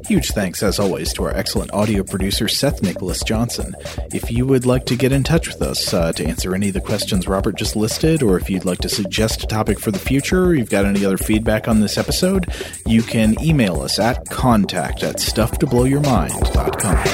[0.07, 3.75] Huge thanks, as always, to our excellent audio producer, Seth Nicholas Johnson.
[4.11, 6.73] If you would like to get in touch with us uh, to answer any of
[6.73, 9.99] the questions Robert just listed, or if you'd like to suggest a topic for the
[9.99, 12.47] future, or you've got any other feedback on this episode,
[12.85, 17.05] you can email us at contact at stufftoblowyourmind.com.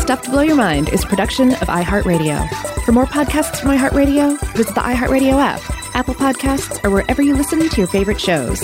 [0.00, 2.48] Stuff to Blow Your Mind is production of iHeartRadio.
[2.84, 5.60] For more podcasts from iHeartRadio, visit the iHeartRadio app,
[5.96, 8.60] Apple Podcasts, or wherever you listen to your favorite shows.